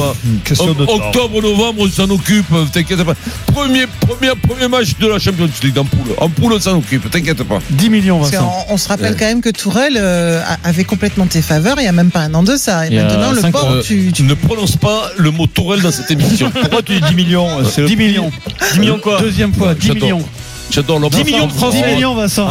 Octobre, 0.88 1.42
novembre, 1.42 1.82
on 1.86 1.88
s'en 1.90 2.10
occupe, 2.10 2.48
t'inquiète 2.72 3.04
pas. 3.04 3.14
Premier, 3.48 3.86
premier, 4.00 4.32
premier 4.42 4.68
match 4.68 4.98
de 5.00 5.08
la 5.08 5.20
Champions 5.20 5.50
League 5.64 5.78
en 5.78 5.86
poule. 5.86 6.16
En 6.18 6.30
poule, 6.30 6.54
on 6.54 6.60
s'en 6.60 6.78
occupe, 6.78 7.10
t'inquiète 7.12 7.44
pas. 7.44 7.60
10 7.70 7.90
millions, 7.92 8.20
Vincent. 8.20 8.52
on, 8.70 8.78
se 8.78 8.88
rappelle 8.88 9.12
Ouais. 9.14 9.18
quand 9.20 9.26
même 9.26 9.42
que 9.42 9.50
Tourelle 9.50 9.98
euh, 9.98 10.42
avait 10.64 10.84
complètement 10.84 11.28
tes 11.28 11.42
faveurs 11.44 11.76
il 11.80 11.84
y 11.86 11.88
a 11.88 11.92
même 11.92 12.10
pas 12.10 12.22
un 12.22 12.34
an 12.34 12.42
de 12.44 12.56
ça. 12.56 12.88
Et 12.88 12.96
maintenant, 12.96 13.32
le 13.32 13.42
pauvre, 13.52 13.76
Euh, 13.76 13.82
tu, 13.84 14.12
tu- 14.14 14.24
ne 14.24 14.34
prononces 14.34 14.78
pas 14.78 15.12
le 15.18 15.30
mot 15.32 15.46
Tourelle 15.46 15.82
dans 15.82 15.92
cette 15.92 16.10
émission. 16.10 16.50
Pourquoi 16.60 16.82
tu 16.82 16.94
dis 17.00 17.08
10 17.10 17.16
millions 17.16 17.48
C'est 17.70 17.82
le 17.82 17.88
10 17.88 17.96
millions. 17.98 18.32
10 18.74 18.80
millions 18.80 19.00
quoi 19.00 19.20
Deuxième 19.22 19.54
fois, 19.54 19.74
10 19.76 19.88
J'adore. 19.88 20.02
millions. 20.04 20.26
J'adore 20.72 21.00
l'homme. 21.00 21.10
10 21.12 21.24
millions 21.26 21.48
de 21.48 21.52
francs 21.52 21.72
10 21.74 21.82
CFA. 21.82 21.92
millions, 21.94 22.16
Vincent. 22.16 22.48